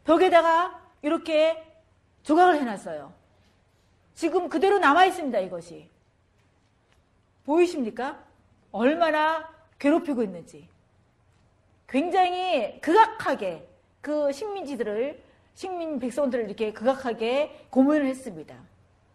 벽에다가 0.04 0.80
이렇게 1.02 1.60
조각을 2.22 2.58
해놨어요. 2.58 3.12
지금 4.14 4.48
그대로 4.48 4.78
남아있습니다, 4.78 5.40
이것이. 5.40 5.90
보이십니까? 7.46 8.24
얼마나 8.72 9.50
괴롭히고 9.80 10.22
있는지. 10.22 10.70
굉장히 11.88 12.80
극악하게 12.80 13.68
그 14.02 14.32
식민지들을, 14.32 15.33
식민 15.56 16.00
백성들을 16.00 16.46
이렇게 16.46 16.74
극악하게 16.74 17.68
고문을 17.70 18.06
했습니다. 18.08 18.56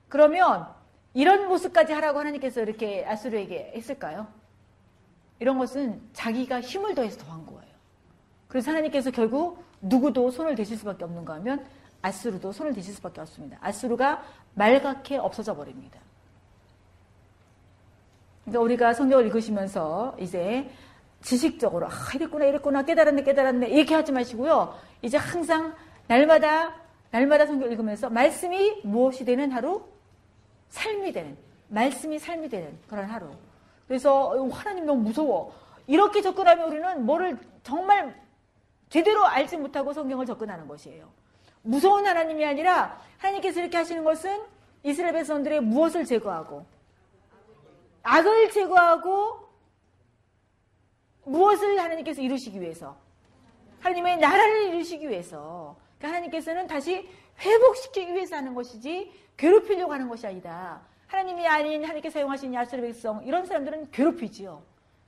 그러면 0.09 0.69
이런 1.15 1.49
모습까지 1.49 1.93
하라고 1.93 2.19
하나님께서 2.21 2.63
이렇게 2.63 3.05
아수르에게 3.07 3.73
했을까요? 3.75 4.29
이런 5.41 5.59
것은 5.59 6.01
자기가 6.13 6.61
힘을 6.61 6.95
더해서 6.95 7.19
더한 7.19 7.47
거예요. 7.47 7.63
그래서 8.49 8.71
하나님께서 8.71 9.11
결국 9.11 9.63
누구도 9.81 10.31
손을 10.31 10.55
대실 10.55 10.77
수밖에 10.77 11.05
없는가 11.05 11.35
하면 11.35 11.65
아수르도 12.03 12.53
손을 12.53 12.73
대실 12.73 12.95
수밖에 12.95 13.21
없습니다. 13.21 13.59
아수르가 13.61 14.23
말갛게 14.55 15.17
없어져 15.17 15.55
버립니다. 15.55 16.01
그러니까 18.45 18.63
우리가 18.63 18.95
성경을 18.95 19.27
읽으시면서 19.27 20.17
이제 20.19 20.71
지식적으로 21.21 21.87
아 21.87 21.91
이랬구나 22.15 22.47
이랬구나 22.47 22.83
깨달았네 22.85 23.23
깨달았네 23.23 23.69
이렇게 23.69 23.95
하지 23.95 24.13
마시고요. 24.13 24.75
이제 25.03 25.17
항상 25.17 25.75
날마다 26.09 26.75
날마다 27.11 27.47
성경 27.47 27.69
을 27.69 27.73
읽으면서 27.73 28.11
말씀이 28.11 28.81
무엇이 28.83 29.25
되는 29.25 29.51
하루? 29.53 29.83
삶이 30.69 31.13
되는 31.13 31.37
말씀이 31.69 32.19
삶이 32.19 32.49
되는 32.49 32.77
그런 32.89 33.07
하루. 33.07 33.31
그래서 33.87 34.29
어, 34.29 34.49
하나님 34.49 34.85
너무 34.85 35.03
무서워. 35.03 35.55
이렇게 35.87 36.21
접근하면 36.21 36.69
우리는 36.69 37.07
뭐를 37.07 37.39
정말 37.63 38.21
제대로 38.91 39.25
알지 39.25 39.57
못하고 39.57 39.93
성경을 39.93 40.27
접근하는 40.27 40.67
것이에요. 40.69 41.09
무서운 41.63 42.07
하나님이 42.07 42.45
아니라 42.45 43.01
하나님께서 43.19 43.61
이렇게 43.61 43.77
하시는 43.77 44.05
것은 44.05 44.41
이스라엘 44.83 45.13
백성들의 45.15 45.61
무엇을 45.61 46.05
제거하고 46.05 46.65
악을 48.03 48.51
제거하고 48.51 49.49
무엇을 51.25 51.79
하나님께서 51.79 52.23
이루시기 52.23 52.61
위해서 52.61 52.97
하나님의 53.81 54.19
나라를 54.19 54.69
이루시기 54.69 55.09
위해서 55.09 55.77
그러니까 55.99 56.09
하나님께서는 56.09 56.67
다시 56.67 57.09
회복시키기 57.41 58.15
위해서 58.15 58.37
하는 58.37 58.55
것이지 58.55 59.13
괴롭히려고 59.37 59.93
하는 59.93 60.09
것이 60.09 60.27
아니다. 60.27 60.81
하나님이 61.07 61.47
아닌 61.47 61.83
하나님께 61.83 62.11
사용하신 62.11 62.55
야스의 62.55 62.83
백성 62.83 63.25
이런 63.25 63.47
사람들은 63.47 63.91
괴롭히지요. 63.91 64.63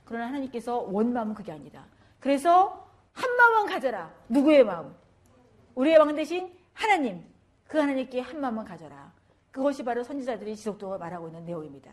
그러나 0.04 0.26
하나님께서 0.26 0.78
원 0.78 1.12
마음은 1.12 1.34
그게 1.34 1.52
아니다. 1.52 1.84
그래서 2.18 2.88
한 3.12 3.36
마음만 3.36 3.66
가져라. 3.66 4.12
누구의 4.28 4.64
마음? 4.64 4.94
우리의 5.74 5.98
왕 5.98 6.14
대신 6.14 6.52
하나님. 6.72 7.24
그 7.66 7.78
하나님께 7.78 8.20
한 8.20 8.40
마음만 8.40 8.64
가져라. 8.64 9.12
그것이 9.50 9.84
바로 9.84 10.02
선지자들이 10.02 10.56
지속적으로 10.56 10.98
말하고 10.98 11.28
있는 11.28 11.44
내용입니다. 11.44 11.92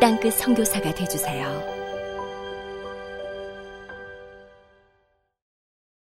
땅끝 0.00 0.32
성교사가 0.32 0.94
되주세요 0.94 1.79